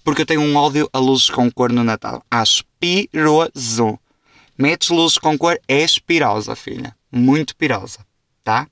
porque 0.03 0.21
eu 0.21 0.25
tenho 0.25 0.41
um 0.41 0.55
ódio 0.55 0.89
a 0.93 0.99
luzes 0.99 1.29
com 1.29 1.51
cor 1.51 1.71
no 1.71 1.83
Natal. 1.83 2.23
Acho 2.31 2.63
piroso. 2.79 3.99
Metes 4.57 4.89
luzes 4.89 5.17
com 5.17 5.37
cor, 5.37 5.59
é 5.67 5.85
pirosa, 6.05 6.55
filha. 6.55 6.95
Muito 7.11 7.55
pirosa. 7.55 7.99
Tá? 8.43 8.67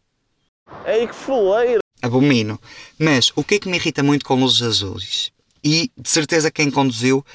Ei, 0.86 1.08
que 1.08 1.14
fuleiro! 1.14 1.80
Abomino. 2.02 2.60
Mas 2.98 3.32
o 3.36 3.44
que 3.44 3.56
é 3.56 3.60
que 3.60 3.68
me 3.68 3.78
irrita 3.78 4.02
muito 4.02 4.26
com 4.26 4.36
luzes 4.36 4.62
azuis? 4.62 5.33
E 5.64 5.92
de 5.98 6.10
certeza 6.10 6.52
quem 6.52 6.70
conduziu 6.70 7.26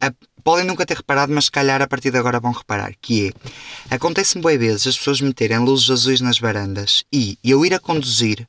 a, 0.00 0.12
podem 0.42 0.64
nunca 0.64 0.86
ter 0.86 0.96
reparado, 0.96 1.32
mas 1.32 1.46
se 1.46 1.50
calhar 1.50 1.80
a 1.80 1.86
partir 1.86 2.10
de 2.10 2.18
agora 2.18 2.40
vão 2.40 2.52
reparar, 2.52 2.92
que 3.00 3.28
é, 3.90 3.94
acontece-me 3.94 4.42
boas 4.42 4.58
vezes 4.58 4.86
as 4.86 4.96
pessoas 4.96 5.20
meterem 5.20 5.58
luzes 5.58 5.90
azuis 5.90 6.20
nas 6.20 6.38
varandas 6.38 7.04
e 7.12 7.38
eu 7.42 7.64
ir 7.64 7.74
a 7.74 7.80
conduzir 7.80 8.46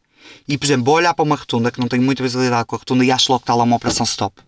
e, 0.47 0.57
por 0.57 0.65
exemplo, 0.65 0.85
vou 0.85 0.95
olhar 0.95 1.13
para 1.13 1.23
uma 1.23 1.35
rotunda 1.35 1.71
que 1.71 1.79
não 1.79 1.87
tenho 1.87 2.03
muita 2.03 2.23
visibilidade 2.23 2.65
com 2.65 2.75
a 2.75 2.79
rotunda 2.79 3.03
e 3.03 3.11
acho 3.11 3.31
logo 3.31 3.39
que 3.39 3.43
está 3.43 3.55
lá 3.55 3.63
uma 3.63 3.75
operação 3.75 4.05
stop. 4.05 4.41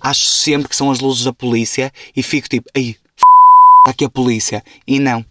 Acho 0.00 0.24
sempre 0.24 0.68
que 0.68 0.76
são 0.76 0.90
as 0.90 1.00
luzes 1.00 1.24
da 1.24 1.32
polícia 1.32 1.92
e 2.14 2.22
fico 2.22 2.48
tipo, 2.48 2.68
aí, 2.74 2.90
está 2.90 3.90
aqui 3.90 4.04
a 4.04 4.10
polícia. 4.10 4.62
E 4.86 4.98
não. 4.98 5.24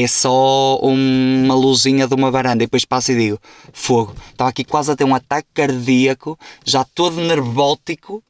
É 0.00 0.06
só 0.06 0.78
uma 0.80 1.56
luzinha 1.56 2.06
de 2.06 2.14
uma 2.14 2.30
varanda. 2.30 2.62
E 2.62 2.66
depois 2.68 2.84
passo 2.84 3.10
e 3.10 3.16
digo, 3.16 3.40
fogo. 3.72 4.14
Estava 4.30 4.48
aqui 4.48 4.62
quase 4.62 4.92
a 4.92 4.94
ter 4.94 5.02
um 5.02 5.12
ataque 5.12 5.48
cardíaco, 5.52 6.38
já 6.64 6.84
todo 6.84 7.20
nervótico, 7.20 8.22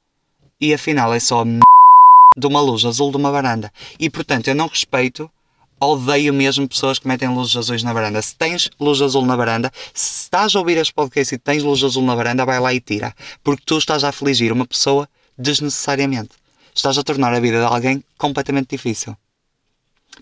e 0.58 0.72
afinal 0.72 1.12
é 1.12 1.20
só 1.20 1.44
de 1.44 2.46
uma 2.46 2.62
luz 2.62 2.86
azul 2.86 3.10
de 3.10 3.18
uma 3.18 3.30
varanda. 3.30 3.70
E 4.00 4.08
portanto 4.08 4.48
eu 4.48 4.54
não 4.54 4.66
respeito 4.66 5.30
odeio 5.78 6.32
mesmo 6.32 6.66
pessoas 6.66 6.98
que 6.98 7.06
metem 7.06 7.28
luzes 7.28 7.54
azuis 7.54 7.82
na 7.82 7.92
varanda. 7.92 8.22
Se 8.22 8.34
tens 8.34 8.70
luz 8.80 9.02
azul 9.02 9.26
na 9.26 9.36
varanda, 9.36 9.70
se 9.92 10.22
estás 10.22 10.56
a 10.56 10.58
ouvir 10.60 10.78
este 10.78 10.94
podcast 10.94 11.34
e 11.34 11.38
tens 11.38 11.62
luz 11.62 11.84
azul 11.84 12.02
na 12.02 12.14
varanda, 12.14 12.46
vai 12.46 12.58
lá 12.58 12.72
e 12.72 12.80
tira. 12.80 13.14
Porque 13.44 13.62
tu 13.66 13.76
estás 13.76 14.04
a 14.04 14.08
afligir 14.08 14.52
uma 14.52 14.66
pessoa 14.66 15.06
desnecessariamente. 15.36 16.30
Estás 16.74 16.96
a 16.96 17.02
tornar 17.02 17.34
a 17.34 17.40
vida 17.40 17.58
de 17.58 17.66
alguém 17.66 18.02
completamente 18.16 18.70
difícil. 18.70 19.14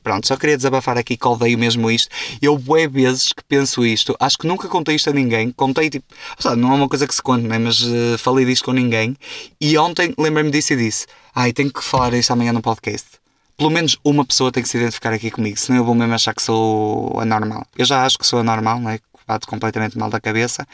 Pronto, 0.07 0.25
só 0.25 0.37
queria 0.37 0.57
desabafar 0.57 0.97
aqui 0.97 1.17
que 1.17 1.27
odeio 1.27 1.59
mesmo 1.59 1.91
isto. 1.91 2.09
Eu, 2.41 2.57
bué 2.57 2.87
vezes 2.87 3.33
que 3.33 3.43
penso 3.43 3.85
isto, 3.85 4.17
acho 4.21 4.39
que 4.39 4.47
nunca 4.47 4.69
contei 4.69 4.95
isto 4.95 5.11
a 5.11 5.13
ninguém. 5.13 5.51
Contei, 5.51 5.91
tipo, 5.91 6.07
sabe, 6.39 6.61
não 6.61 6.71
é 6.71 6.75
uma 6.77 6.89
coisa 6.89 7.09
que 7.09 7.15
se 7.17 7.21
conte, 7.21 7.45
né? 7.45 7.59
mas 7.59 7.81
uh, 7.81 8.17
falei 8.17 8.45
disto 8.45 8.67
com 8.67 8.73
ninguém. 8.73 9.17
E 9.61 9.77
ontem 9.77 10.15
lembrei-me 10.17 10.53
disso 10.53 10.75
e 10.75 10.77
disse: 10.77 11.09
Ai, 11.35 11.53
tenho 11.53 11.73
que 11.73 11.83
falar 11.83 12.15
isto 12.15 12.31
amanhã 12.31 12.53
no 12.53 12.63
podcast. 12.63 13.09
Pelo 13.57 13.69
menos 13.69 13.99
uma 14.05 14.25
pessoa 14.25 14.53
tem 14.53 14.63
que 14.63 14.69
se 14.69 14.77
identificar 14.77 15.13
aqui 15.13 15.29
comigo, 15.29 15.59
senão 15.59 15.81
eu 15.81 15.85
vou 15.85 15.93
mesmo 15.97 16.15
achar 16.15 16.33
que 16.33 16.43
sou 16.43 17.19
anormal. 17.19 17.67
Eu 17.77 17.85
já 17.85 18.07
acho 18.07 18.17
que 18.17 18.25
sou 18.25 18.39
anormal, 18.39 18.79
não 18.79 18.91
é? 18.91 19.01
Bato 19.27 19.49
completamente 19.49 19.99
mal 19.99 20.09
da 20.09 20.21
cabeça, 20.21 20.65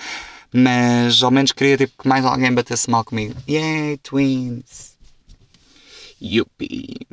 mas 0.53 1.23
ao 1.23 1.31
menos 1.31 1.53
queria 1.53 1.79
tipo, 1.79 2.03
que 2.03 2.07
mais 2.07 2.23
alguém 2.23 2.53
batesse 2.53 2.91
mal 2.91 3.03
comigo. 3.03 3.35
Yay, 3.49 3.97
twins! 3.97 4.93
Yuppie! 6.21 7.07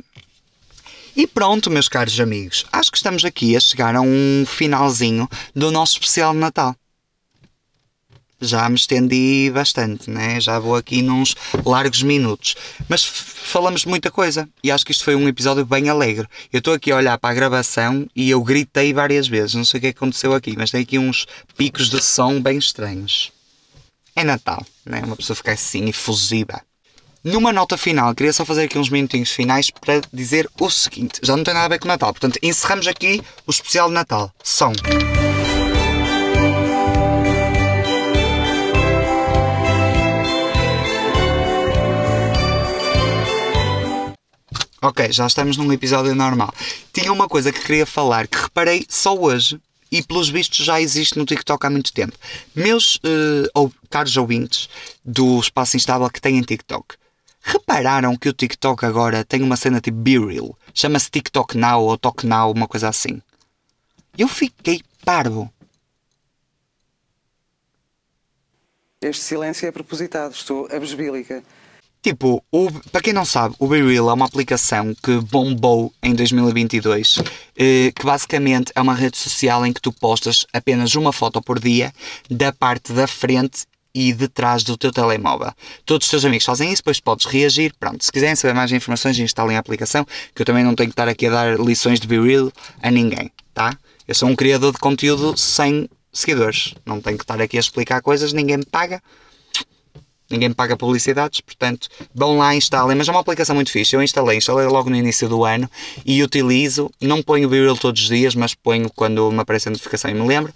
E 1.20 1.26
pronto, 1.26 1.70
meus 1.70 1.86
caros 1.86 2.18
amigos, 2.18 2.64
acho 2.72 2.90
que 2.90 2.96
estamos 2.96 3.26
aqui 3.26 3.54
a 3.54 3.60
chegar 3.60 3.94
a 3.94 4.00
um 4.00 4.46
finalzinho 4.46 5.28
do 5.54 5.70
nosso 5.70 5.92
especial 5.92 6.32
de 6.32 6.38
Natal. 6.38 6.74
Já 8.40 8.66
me 8.70 8.76
estendi 8.76 9.50
bastante, 9.52 10.08
né? 10.08 10.40
já 10.40 10.58
vou 10.58 10.74
aqui 10.74 11.02
nos 11.02 11.34
largos 11.62 12.02
minutos. 12.02 12.54
Mas 12.88 13.04
falamos 13.04 13.82
de 13.82 13.88
muita 13.88 14.10
coisa 14.10 14.48
e 14.64 14.70
acho 14.70 14.82
que 14.82 14.92
isto 14.92 15.04
foi 15.04 15.14
um 15.14 15.28
episódio 15.28 15.66
bem 15.66 15.90
alegre. 15.90 16.26
Eu 16.50 16.60
estou 16.60 16.72
aqui 16.72 16.90
a 16.90 16.96
olhar 16.96 17.18
para 17.18 17.28
a 17.28 17.34
gravação 17.34 18.08
e 18.16 18.30
eu 18.30 18.42
gritei 18.42 18.94
várias 18.94 19.28
vezes. 19.28 19.56
Não 19.56 19.64
sei 19.66 19.76
o 19.76 19.80
que 19.82 19.88
aconteceu 19.88 20.32
aqui, 20.32 20.54
mas 20.56 20.70
tem 20.70 20.80
aqui 20.80 20.98
uns 20.98 21.26
picos 21.54 21.90
de 21.90 22.02
som 22.02 22.40
bem 22.40 22.56
estranhos. 22.56 23.30
É 24.16 24.24
Natal, 24.24 24.64
né? 24.86 25.02
Uma 25.04 25.16
pessoa 25.16 25.36
fica 25.36 25.52
assim 25.52 25.86
efusiva. 25.90 26.62
Numa 27.22 27.52
nota 27.52 27.76
final, 27.76 28.14
queria 28.14 28.32
só 28.32 28.46
fazer 28.46 28.62
aqui 28.62 28.78
uns 28.78 28.88
minutinhos 28.88 29.30
finais 29.30 29.70
para 29.70 30.00
dizer 30.10 30.48
o 30.58 30.70
seguinte: 30.70 31.20
já 31.22 31.36
não 31.36 31.44
tem 31.44 31.52
nada 31.52 31.66
a 31.66 31.68
ver 31.68 31.78
com 31.78 31.86
Natal, 31.86 32.14
portanto, 32.14 32.38
encerramos 32.42 32.86
aqui 32.86 33.20
o 33.46 33.50
especial 33.50 33.88
de 33.88 33.94
Natal. 33.94 34.32
Som. 34.42 34.72
Ok, 44.80 45.12
já 45.12 45.26
estamos 45.26 45.58
num 45.58 45.70
episódio 45.74 46.14
normal. 46.14 46.54
Tinha 46.90 47.12
uma 47.12 47.28
coisa 47.28 47.52
que 47.52 47.60
queria 47.60 47.84
falar 47.84 48.26
que 48.26 48.38
reparei 48.38 48.86
só 48.88 49.14
hoje 49.14 49.60
e 49.92 50.02
pelos 50.02 50.30
vistos 50.30 50.64
já 50.64 50.80
existe 50.80 51.18
no 51.18 51.26
TikTok 51.26 51.66
há 51.66 51.68
muito 51.68 51.92
tempo. 51.92 52.16
Meus 52.54 52.96
uh, 52.96 53.50
ou, 53.54 53.70
caros 53.90 54.16
ouvintes 54.16 54.70
do 55.04 55.38
Espaço 55.38 55.76
Instável 55.76 56.08
que 56.08 56.20
têm 56.20 56.40
TikTok, 56.40 56.94
repararam 57.40 58.16
que 58.16 58.28
o 58.28 58.32
TikTok 58.32 58.84
agora 58.84 59.24
tem 59.24 59.42
uma 59.42 59.56
cena 59.56 59.80
tipo 59.80 59.98
Be 59.98 60.18
Real? 60.18 60.56
Chama-se 60.74 61.10
TikTok 61.10 61.56
Now 61.56 61.82
ou 61.84 61.98
Talk 61.98 62.26
Now, 62.26 62.52
uma 62.52 62.68
coisa 62.68 62.88
assim. 62.88 63.20
Eu 64.16 64.28
fiquei 64.28 64.82
parvo. 65.04 65.50
Este 69.00 69.22
silêncio 69.22 69.66
é 69.66 69.72
propositado, 69.72 70.34
estou 70.34 70.68
abesbílica. 70.70 71.42
Tipo, 72.02 72.42
o, 72.50 72.70
para 72.90 73.02
quem 73.02 73.12
não 73.12 73.26
sabe, 73.26 73.54
o 73.58 73.66
BeReal 73.66 74.08
é 74.08 74.12
uma 74.14 74.24
aplicação 74.24 74.94
que 75.02 75.18
bombou 75.18 75.92
em 76.02 76.14
2022, 76.14 77.18
eh, 77.58 77.92
que 77.94 78.06
basicamente 78.06 78.72
é 78.74 78.80
uma 78.80 78.94
rede 78.94 79.18
social 79.18 79.66
em 79.66 79.72
que 79.72 79.82
tu 79.82 79.92
postas 79.92 80.46
apenas 80.50 80.94
uma 80.94 81.12
foto 81.12 81.42
por 81.42 81.60
dia 81.60 81.92
da 82.30 82.54
parte 82.54 82.94
da 82.94 83.06
frente 83.06 83.66
e 83.94 84.12
de 84.12 84.28
trás 84.28 84.62
do 84.62 84.76
teu 84.76 84.92
telemóvel. 84.92 85.52
Todos 85.84 86.06
os 86.06 86.10
teus 86.10 86.24
amigos 86.24 86.44
fazem 86.44 86.72
isso, 86.72 86.82
depois 86.82 87.00
podes 87.00 87.26
reagir. 87.26 87.72
Pronto, 87.78 88.04
se 88.04 88.12
quiserem 88.12 88.36
saber 88.36 88.54
mais 88.54 88.72
informações, 88.72 89.18
instalem 89.18 89.56
a 89.56 89.60
aplicação, 89.60 90.06
que 90.34 90.42
eu 90.42 90.46
também 90.46 90.64
não 90.64 90.74
tenho 90.74 90.88
que 90.88 90.94
estar 90.94 91.08
aqui 91.08 91.26
a 91.26 91.30
dar 91.30 91.60
lições 91.60 92.00
de 92.00 92.06
BeReal 92.06 92.52
a 92.82 92.90
ninguém, 92.90 93.30
tá? 93.52 93.76
Eu 94.06 94.14
sou 94.14 94.28
um 94.28 94.36
criador 94.36 94.72
de 94.72 94.78
conteúdo 94.78 95.36
sem 95.36 95.88
seguidores. 96.12 96.74
Não 96.84 97.00
tenho 97.00 97.16
que 97.16 97.24
estar 97.24 97.40
aqui 97.40 97.56
a 97.56 97.60
explicar 97.60 98.02
coisas, 98.02 98.32
ninguém 98.32 98.58
me 98.58 98.64
paga. 98.64 99.02
Ninguém 100.30 100.48
me 100.48 100.54
paga 100.54 100.76
publicidades, 100.76 101.40
portanto, 101.40 101.88
vão 102.14 102.38
lá, 102.38 102.54
instalem. 102.54 102.96
Mas 102.96 103.08
é 103.08 103.10
uma 103.10 103.20
aplicação 103.20 103.54
muito 103.54 103.72
fixe. 103.72 103.96
Eu 103.96 104.02
instalei, 104.02 104.38
instalei 104.38 104.66
logo 104.66 104.88
no 104.88 104.94
início 104.94 105.28
do 105.28 105.44
ano 105.44 105.68
e 106.06 106.22
utilizo. 106.22 106.88
Não 107.00 107.20
ponho 107.20 107.48
o 107.48 107.50
B-Reel 107.50 107.76
todos 107.76 108.00
os 108.00 108.08
dias, 108.08 108.36
mas 108.36 108.54
ponho 108.54 108.88
quando 108.94 109.30
me 109.32 109.40
aparece 109.40 109.68
a 109.68 109.72
notificação 109.72 110.08
e 110.08 110.14
me 110.14 110.24
lembro. 110.24 110.52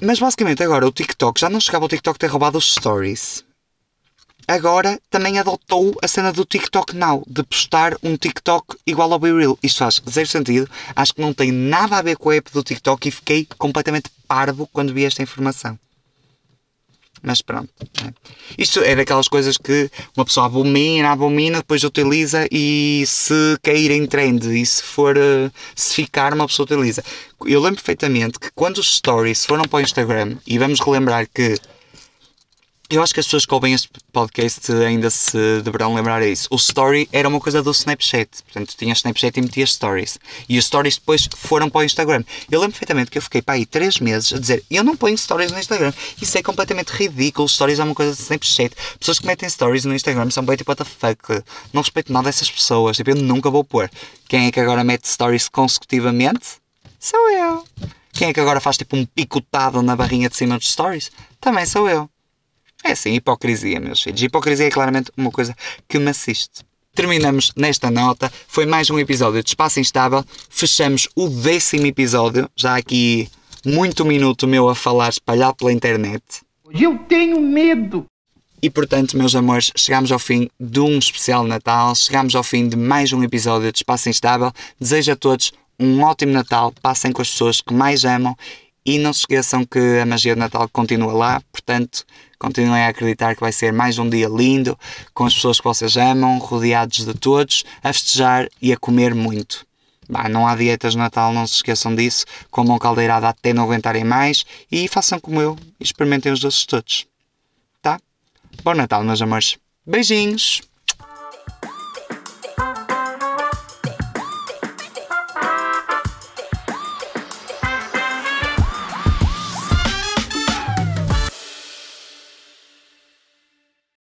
Mas 0.00 0.18
basicamente 0.18 0.62
agora 0.62 0.86
o 0.86 0.92
TikTok, 0.92 1.40
já 1.40 1.50
não 1.50 1.60
chegava 1.60 1.84
o 1.84 1.88
TikTok 1.88 2.18
ter 2.18 2.28
roubado 2.28 2.58
os 2.58 2.72
stories. 2.74 3.44
Agora 4.46 5.00
também 5.10 5.38
adotou 5.38 5.96
a 6.02 6.06
cena 6.06 6.30
do 6.30 6.44
TikTok 6.44 6.94
Now, 6.94 7.24
de 7.26 7.42
postar 7.42 7.96
um 8.02 8.14
TikTok 8.14 8.76
igual 8.86 9.10
ao 9.12 9.18
B-Reel. 9.18 9.58
Isto 9.62 9.78
faz 9.78 10.02
zero 10.08 10.28
sentido, 10.28 10.70
acho 10.94 11.14
que 11.14 11.22
não 11.22 11.32
tem 11.32 11.50
nada 11.50 11.96
a 11.96 12.02
ver 12.02 12.16
com 12.16 12.28
a 12.28 12.36
app 12.36 12.52
do 12.52 12.62
TikTok 12.62 13.08
e 13.08 13.10
fiquei 13.10 13.48
completamente 13.56 14.10
parvo 14.28 14.68
quando 14.70 14.92
vi 14.92 15.04
esta 15.04 15.22
informação. 15.22 15.78
Mas 17.24 17.40
pronto. 17.40 17.70
É. 18.06 18.12
Isto 18.58 18.80
é 18.80 18.94
daquelas 18.94 19.28
coisas 19.28 19.56
que 19.56 19.90
uma 20.14 20.26
pessoa 20.26 20.44
abomina, 20.44 21.10
abomina, 21.10 21.58
depois 21.58 21.82
utiliza 21.82 22.46
e 22.52 23.02
se 23.06 23.58
cair 23.62 23.90
em 23.92 24.06
trend 24.06 24.44
e 24.44 24.64
se 24.64 24.82
for 24.82 25.16
se 25.74 25.94
ficar, 25.94 26.34
uma 26.34 26.46
pessoa 26.46 26.64
utiliza. 26.66 27.02
Eu 27.46 27.60
lembro 27.60 27.76
perfeitamente 27.76 28.38
que 28.38 28.50
quando 28.54 28.76
os 28.76 28.96
stories 28.96 29.46
foram 29.46 29.64
para 29.64 29.78
o 29.78 29.80
Instagram, 29.80 30.36
e 30.46 30.58
vamos 30.58 30.80
relembrar 30.80 31.26
que 31.32 31.56
eu 32.90 33.02
acho 33.02 33.14
que 33.14 33.20
as 33.20 33.26
pessoas 33.26 33.46
que 33.46 33.54
ouvem 33.54 33.72
este 33.72 33.88
podcast 34.12 34.70
ainda 34.72 35.08
se 35.08 35.62
deverão 35.62 35.94
lembrar 35.94 36.22
disso. 36.22 36.46
O 36.50 36.56
story 36.56 37.08
era 37.10 37.28
uma 37.28 37.40
coisa 37.40 37.62
do 37.62 37.70
Snapchat. 37.70 38.42
Portanto, 38.44 38.74
tinhas 38.76 38.98
Snapchat 38.98 39.38
e 39.38 39.42
metias 39.42 39.72
stories. 39.72 40.18
E 40.48 40.58
os 40.58 40.66
stories 40.66 40.96
depois 40.96 41.28
foram 41.34 41.70
para 41.70 41.80
o 41.80 41.84
Instagram. 41.84 42.22
Eu 42.50 42.60
lembro 42.60 42.72
perfeitamente 42.72 43.10
que 43.10 43.18
eu 43.18 43.22
fiquei 43.22 43.40
para 43.40 43.54
aí 43.54 43.64
3 43.64 44.00
meses 44.00 44.32
a 44.32 44.38
dizer 44.38 44.62
eu 44.70 44.84
não 44.84 44.96
ponho 44.96 45.16
stories 45.16 45.50
no 45.50 45.58
Instagram. 45.58 45.92
Isso 46.20 46.36
é 46.36 46.42
completamente 46.42 46.90
ridículo. 46.90 47.48
Stories 47.48 47.78
é 47.78 47.84
uma 47.84 47.94
coisa 47.94 48.14
do 48.14 48.20
Snapchat. 48.20 48.74
Pessoas 48.98 49.18
que 49.18 49.26
metem 49.26 49.48
stories 49.48 49.84
no 49.86 49.94
Instagram 49.94 50.30
são 50.30 50.44
bem 50.44 50.56
tipo 50.56 50.70
what 50.70 50.82
the 50.82 50.88
fuck. 50.88 51.42
Não 51.72 51.80
respeito 51.80 52.12
nada 52.12 52.26
dessas 52.26 52.50
pessoas. 52.50 52.98
Tipo, 52.98 53.10
eu 53.10 53.16
nunca 53.16 53.50
vou 53.50 53.64
pôr. 53.64 53.90
Quem 54.28 54.46
é 54.46 54.52
que 54.52 54.60
agora 54.60 54.84
mete 54.84 55.08
stories 55.08 55.48
consecutivamente? 55.48 56.58
Sou 57.00 57.30
eu. 57.30 57.64
Quem 58.12 58.28
é 58.28 58.32
que 58.32 58.40
agora 58.40 58.60
faz 58.60 58.76
tipo 58.76 58.94
um 58.96 59.04
picotado 59.04 59.82
na 59.82 59.96
barrinha 59.96 60.28
de 60.28 60.36
cima 60.36 60.56
dos 60.56 60.70
stories? 60.70 61.10
Também 61.40 61.66
sou 61.66 61.88
eu. 61.88 62.08
É 62.84 62.92
assim, 62.92 63.14
hipocrisia, 63.14 63.80
meus 63.80 64.02
filhos. 64.02 64.22
Hipocrisia 64.22 64.66
é 64.66 64.70
claramente 64.70 65.10
uma 65.16 65.30
coisa 65.30 65.56
que 65.88 65.98
me 65.98 66.10
assiste. 66.10 66.62
Terminamos 66.94 67.50
nesta 67.56 67.90
nota. 67.90 68.30
Foi 68.46 68.66
mais 68.66 68.90
um 68.90 68.98
episódio 68.98 69.42
de 69.42 69.48
Espaço 69.48 69.80
Instável. 69.80 70.22
Fechamos 70.50 71.08
o 71.16 71.30
décimo 71.30 71.86
episódio. 71.86 72.48
Já 72.54 72.76
aqui 72.76 73.26
muito 73.64 74.04
minuto 74.04 74.46
meu 74.46 74.68
a 74.68 74.74
falar 74.74 75.08
espalhado 75.08 75.56
pela 75.56 75.72
internet. 75.72 76.22
Eu 76.70 76.98
tenho 77.08 77.40
medo. 77.40 78.04
E 78.62 78.68
portanto, 78.68 79.16
meus 79.16 79.34
amores, 79.34 79.72
chegamos 79.74 80.12
ao 80.12 80.18
fim 80.18 80.50
de 80.60 80.80
um 80.80 80.98
especial 80.98 81.42
Natal. 81.44 81.94
Chegamos 81.94 82.34
ao 82.36 82.44
fim 82.44 82.68
de 82.68 82.76
mais 82.76 83.14
um 83.14 83.24
episódio 83.24 83.72
de 83.72 83.78
Espaço 83.78 84.10
Instável. 84.10 84.52
Desejo 84.78 85.12
a 85.12 85.16
todos 85.16 85.52
um 85.80 86.02
ótimo 86.02 86.32
Natal. 86.32 86.70
Passem 86.82 87.12
com 87.12 87.22
as 87.22 87.30
pessoas 87.30 87.62
que 87.62 87.72
mais 87.72 88.04
amam. 88.04 88.36
E 88.86 88.98
não 88.98 89.14
se 89.14 89.20
esqueçam 89.20 89.64
que 89.64 89.78
a 89.98 90.04
magia 90.04 90.34
do 90.34 90.38
Natal 90.38 90.68
continua 90.68 91.12
lá. 91.14 91.42
Portanto, 91.50 92.04
Continuem 92.44 92.82
a 92.82 92.88
acreditar 92.88 93.34
que 93.34 93.40
vai 93.40 93.50
ser 93.50 93.72
mais 93.72 93.98
um 93.98 94.06
dia 94.06 94.28
lindo, 94.28 94.78
com 95.14 95.24
as 95.24 95.32
pessoas 95.32 95.58
que 95.58 95.64
vocês 95.64 95.96
amam, 95.96 96.36
rodeados 96.36 97.02
de 97.02 97.14
todos, 97.14 97.64
a 97.82 97.90
festejar 97.90 98.50
e 98.60 98.70
a 98.70 98.76
comer 98.76 99.14
muito. 99.14 99.66
Bah, 100.10 100.28
não 100.28 100.46
há 100.46 100.54
dietas 100.54 100.92
de 100.92 100.98
Natal, 100.98 101.32
não 101.32 101.46
se 101.46 101.54
esqueçam 101.54 101.94
disso. 101.94 102.26
Comam 102.50 102.78
caldeirada 102.78 103.30
até 103.30 103.54
não 103.54 103.64
aguentarem 103.64 104.04
mais 104.04 104.44
e 104.70 104.86
façam 104.88 105.18
como 105.18 105.40
eu 105.40 105.58
experimentem 105.80 106.30
os 106.30 106.40
doces 106.40 106.66
todos. 106.66 107.06
Tá? 107.80 107.98
Bom 108.62 108.74
Natal, 108.74 109.02
meus 109.02 109.22
amores. 109.22 109.56
Beijinhos! 109.86 110.60